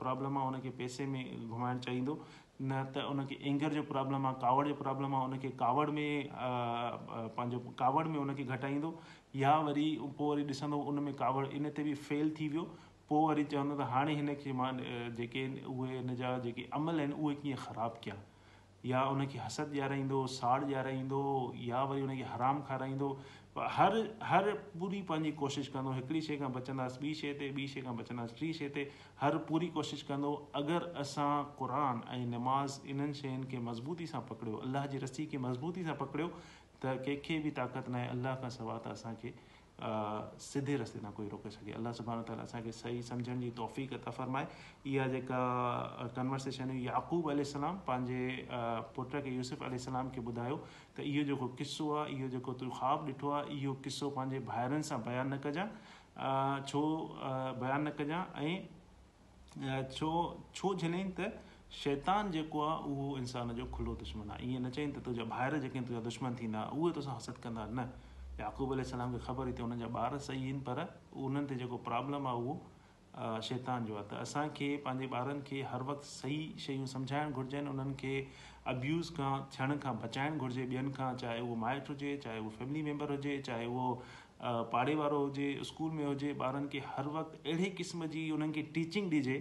प्रॉब्लम 0.03 0.37
आहे 0.43 0.69
पैसे 0.81 1.05
में 1.13 1.23
घुमाइणु 1.47 1.81
चाहींदो 1.87 2.17
न 2.59 2.83
त 2.93 2.97
उनखे 3.13 3.37
एंगर 3.49 3.73
जो 3.77 3.81
प्रॉब्लम 3.89 4.25
आहे 4.27 4.35
कावड़ 4.43 4.67
जो 4.67 4.73
प्रॉब्लम 4.81 5.15
आहे 5.15 5.25
उनखे 5.29 5.49
कावड़ 5.61 5.89
में 5.97 6.29
पंहिंजो 6.37 7.59
कावड़ 7.81 8.05
में 8.13 8.17
उनखे 8.19 8.43
घटाईंदो 8.57 8.93
या 9.41 9.55
वरी 9.67 9.87
पोइ 10.17 10.29
वरी 10.35 10.43
ॾिसंदो 10.53 10.77
उन 10.91 10.99
में 11.09 11.13
कावड़ 11.21 11.45
इन 11.59 11.69
ते 11.77 11.83
बि 11.89 11.93
फेल 12.07 12.31
थी 12.39 12.47
वियो 12.55 12.63
पोइ 13.09 13.27
वरी 13.33 13.43
चवंदो 13.53 13.75
त 13.81 13.87
हाणे 13.93 14.15
हिन 14.21 14.33
खे 14.45 14.53
मां 14.61 14.71
जेके 15.19 15.43
आहिनि 15.49 15.65
उहे 15.75 16.15
जा 16.23 16.37
जेके 16.47 16.67
अमल 16.81 17.03
आहिनि 17.05 17.19
उहे 17.21 17.35
कीअं 17.43 17.61
ख़राबु 17.67 18.01
कया 18.07 18.17
या 18.93 19.03
उनखे 19.11 19.43
हसद 19.45 19.77
ॾियाराईंदो 19.77 20.25
साड़ 20.39 20.59
ॾियाराईंदो 20.65 21.21
या 21.69 21.83
वरी 21.93 22.07
उनखे 22.09 22.27
हराम 22.33 22.63
खाराईंदो 22.71 23.11
हर 23.75 23.97
हर 24.23 24.49
पूरी 24.79 25.01
पंहिंजी 25.09 25.31
कोशिशि 25.39 25.71
कंदो 25.71 25.91
हिकिड़ी 25.93 26.21
शइ 26.25 26.37
खां 26.41 26.51
बचंदासीं 26.57 26.99
ॿी 27.09 27.13
शइ 27.21 27.33
ते 27.39 27.49
ॿी 27.55 27.65
शइ 27.73 27.81
खां 27.85 27.95
बचंदासीं 28.01 28.35
टीं 28.39 28.51
शइ 28.59 28.69
ते 28.75 28.83
हर 29.21 29.37
पूरी 29.49 29.67
कोशिशि 29.79 30.05
कंदो 30.09 30.33
अगरि 30.61 30.79
असां 31.03 31.31
क़ुर 31.61 31.73
ऐं 32.17 32.25
नमाज़ 32.37 32.79
इन्हनि 32.95 33.13
शयुनि 33.21 33.47
खे 33.53 33.59
मज़बूती 33.69 34.07
सां 34.13 34.21
पकड़ियो 34.31 34.55
अलाह 34.69 34.85
जी 34.93 34.97
रसी 35.05 35.25
खे 35.33 35.37
मज़बूती 35.49 35.83
सां 35.89 35.95
पकड़ियो 36.05 36.29
त 36.37 36.97
कंहिंखे 37.07 37.39
बि 37.47 37.51
ताक़त 37.61 37.85
न 37.89 37.95
आहे 38.03 38.09
अलाह 38.17 38.35
खां 38.45 38.49
सवाइ 38.59 38.79
त 38.87 38.95
असांखे 38.99 39.33
سیدے 40.39 40.77
رستے 40.77 40.99
تا 41.01 41.09
کوئی 41.15 41.29
روکے 41.29 41.49
سے 41.49 41.71
اللہ 41.75 41.89
سبحت 41.97 42.29
صحیح 42.75 43.01
سمجھنے 43.07 43.35
کی 43.41 43.49
توفیق 43.55 43.91
تفرم 44.03 44.37
ہے 44.37 44.43
یہ 44.91 45.17
کنورسشن 45.27 46.69
ہوئی 46.69 46.83
یہ 46.83 46.91
عقوب 46.97 47.29
علیہ 47.29 47.43
السلام 47.45 47.77
پانے 47.85 48.29
پہ 48.95 49.23
یوسف 49.27 49.61
علیہ 49.61 49.77
السلام 49.77 50.09
کے 50.15 50.21
بدھایا 50.29 50.55
تو 50.95 51.03
یہ 51.03 51.33
قصو 51.57 51.95
آ 51.97 52.07
یہ 52.07 52.37
خواب 52.59 53.07
دھٹو 53.07 53.33
یہ 53.49 53.67
قصوں 53.83 54.09
باہرن 54.45 54.83
سے 54.83 54.95
بیان 55.05 55.33
کجا 55.43 55.65
چھو 56.67 56.81
بیان 57.59 57.87
کجا 57.97 58.23
چھو 59.95 60.11
چھو 60.53 60.73
جن 60.81 60.99
ت 61.17 61.21
شیتان 61.83 62.29
جو 62.31 62.73
انسان 63.17 63.55
جو 63.55 63.65
کھلو 63.75 63.95
دشمن 64.01 64.31
آ 64.31 64.35
یہ 64.41 64.59
نہ 64.59 64.69
چاہے 64.75 65.23
باہر 65.29 65.59
دشمن 66.07 66.33
تھی 66.37 66.47
تو 66.95 67.09
حسد 67.15 67.41
کر 67.43 67.51
ूब 68.39 68.71
अलाम 68.71 69.13
खे 69.17 69.25
ख़बर 69.27 69.45
हुई 69.49 69.53
त 69.57 69.61
हुननि 69.61 69.77
जा 69.83 69.87
ॿार 69.99 70.17
सही 70.25 70.41
आहिनि 70.41 70.59
पर 70.65 70.79
उन्हनि 71.27 71.47
ते 71.51 71.55
जेको 71.61 71.77
प्रॉब्लम 71.85 72.25
आहे 72.31 72.41
उहो 72.41 73.39
शैतान 73.47 73.85
जो 73.91 73.95
आहे 73.95 74.03
त 74.11 74.19
असांखे 74.25 74.67
पंहिंजे 74.85 75.07
ॿारनि 75.19 75.41
खे 75.47 75.61
हर 75.71 75.81
वक़्तु 75.87 76.07
सही 76.11 76.37
शयूं 76.65 76.85
सम्झाइणु 76.91 77.31
घुरिजनि 77.41 77.69
उन्हनि 77.71 77.95
खे 78.01 78.11
अब्यूज़ 78.73 79.09
खां 79.21 79.31
थियण 79.55 79.75
खां 79.87 79.93
बचाइणु 80.03 80.37
घुरिजे 80.45 80.65
ॿियनि 80.75 80.91
खां 80.99 81.09
चाहे 81.23 81.39
उहो 81.47 81.55
माइटु 81.65 81.93
हुजे 81.97 82.13
चाहे 82.27 82.39
उहो 82.43 82.49
फैमिली 82.59 82.81
मेम्बर 82.91 83.15
हुजे 83.17 83.37
चाहे 83.49 83.65
उहो 83.79 83.89
पाड़े 84.75 84.95
वारो 85.01 85.23
हुजे 85.25 85.49
स्कूल 85.71 85.91
में 86.01 86.05
हुजे 86.05 86.33
ॿारनि 86.49 86.69
खे 86.75 86.83
हर 86.93 87.09
वक़्तु 87.17 87.41
अहिड़े 87.49 87.71
क़िस्म 87.81 88.11
जी 88.17 88.29
उन्हनि 88.37 88.53
खे 88.61 88.65
टीचिंग 88.77 89.11
ॾिजे 89.23 89.39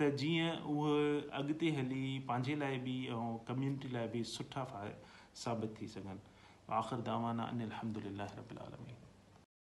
त 0.00 0.10
जीअं 0.24 0.50
उहे 0.76 0.96
अॻिते 1.42 1.76
हली 1.82 2.02
पंहिंजे 2.32 2.56
लाइ 2.64 2.80
बि 2.88 2.98
ऐं 3.18 3.28
कम्यूनिटी 3.52 3.94
लाइ 3.98 4.08
बि 4.18 4.24
सुठा 4.36 4.64
फाइ 4.74 4.94
साबित 5.44 5.74
थी 5.80 5.86
सघनि 5.96 6.18
وآخر 6.68 7.00
دعوانا 7.00 7.50
أن 7.52 7.60
الحمد 7.62 7.98
لله 7.98 8.24
رب 8.38 8.52
العالمين 8.52 9.07